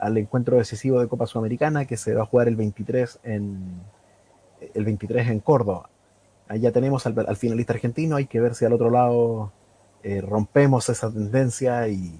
[0.00, 3.80] al encuentro decisivo de Copa Sudamericana que se va a jugar el 23 en,
[4.74, 5.88] el 23 en Córdoba.
[6.58, 9.52] Ya tenemos al, al finalista argentino, hay que ver si al otro lado
[10.02, 12.18] eh, rompemos esa tendencia y,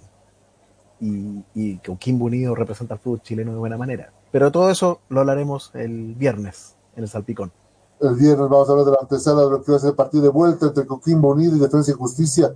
[1.01, 4.12] y, y que Kim Unido representa al fútbol chileno de buena manera.
[4.32, 7.52] Pero todo eso lo hablaremos el viernes en el Salpicón.
[8.01, 9.97] el viernes vamos a hablar de la antesala de lo que va a ser el
[9.97, 12.55] partido de vuelta entre Coquimbo Unido y Defensa y Justicia.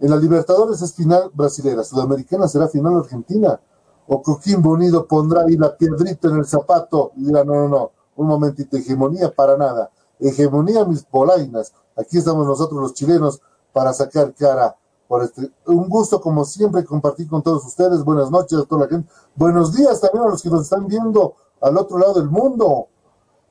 [0.00, 3.60] En la Libertadores es final brasilera, Sudamericana será final argentina.
[4.06, 7.92] O Coquimbo Unido pondrá ahí la piedrita en el zapato y dirá, no, no, no,
[8.16, 9.90] un momentito, hegemonía para nada.
[10.18, 11.74] Hegemonía mis polainas.
[11.94, 13.40] Aquí estamos nosotros los chilenos
[13.72, 14.76] para sacar cara
[15.08, 15.50] por este.
[15.66, 18.04] Un gusto como siempre compartir con todos ustedes.
[18.04, 19.10] Buenas noches a toda la gente.
[19.34, 22.88] Buenos días también a los que nos están viendo al otro lado del mundo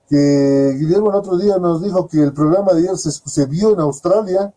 [0.10, 3.80] que Guillermo el otro día nos dijo que el programa de ayer se, vio en
[3.82, 4.54] Australia,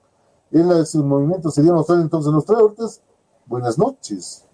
[0.52, 2.84] él su movimiento se vio en Australia, entonces en Australia ahorita
[3.46, 4.44] buenas noches.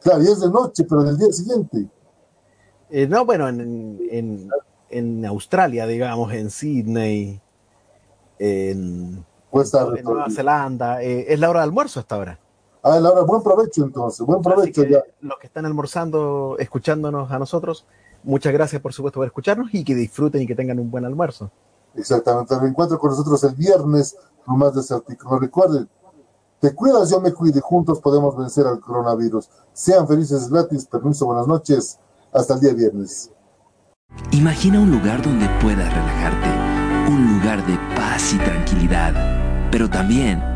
[0.00, 1.88] Claro, y es de noche, pero del día siguiente.
[2.88, 4.48] Eh, no, bueno, en, en,
[4.88, 7.40] en, Australia, digamos, en Sydney,
[8.38, 9.24] en,
[10.02, 12.38] Nueva Zelanda, eh, es la hora de almuerzo hasta ahora.
[12.82, 15.02] Ah, la hora, buen provecho entonces, buen provecho ya.
[15.20, 17.86] Los que están almorzando, escuchándonos a nosotros,
[18.26, 21.48] Muchas gracias, por supuesto, por escucharnos y que disfruten y que tengan un buen almuerzo.
[21.94, 22.58] Exactamente.
[22.58, 25.38] Reencuentro con nosotros el viernes con más de Certico.
[25.38, 25.88] Recuerden,
[26.60, 27.60] te cuidas, yo me cuide.
[27.60, 29.48] Juntos podemos vencer al coronavirus.
[29.72, 30.86] Sean felices gratis.
[30.86, 32.00] Permiso, buenas noches.
[32.32, 33.30] Hasta el día viernes.
[34.32, 37.12] Imagina un lugar donde puedas relajarte.
[37.12, 39.45] Un lugar de paz y tranquilidad.
[39.70, 40.55] Pero también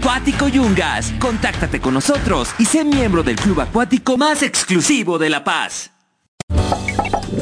[0.51, 1.13] Yungas.
[1.19, 5.91] Contáctate con nosotros y sé miembro del club acuático más exclusivo de La Paz.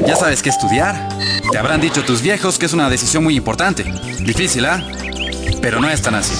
[0.05, 1.09] Ya sabes qué estudiar.
[1.51, 3.83] Te habrán dicho tus viejos que es una decisión muy importante.
[4.19, 4.83] Difícil, ¿ah?
[5.61, 6.35] Pero no es tan así.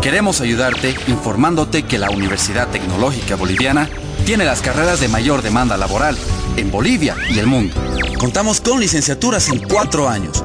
[0.00, 3.88] Queremos ayudarte informándote que la Universidad Tecnológica Boliviana
[4.26, 6.16] tiene las carreras de mayor demanda laboral
[6.56, 7.74] en Bolivia y el mundo.
[8.18, 10.44] Contamos con licenciaturas en cuatro años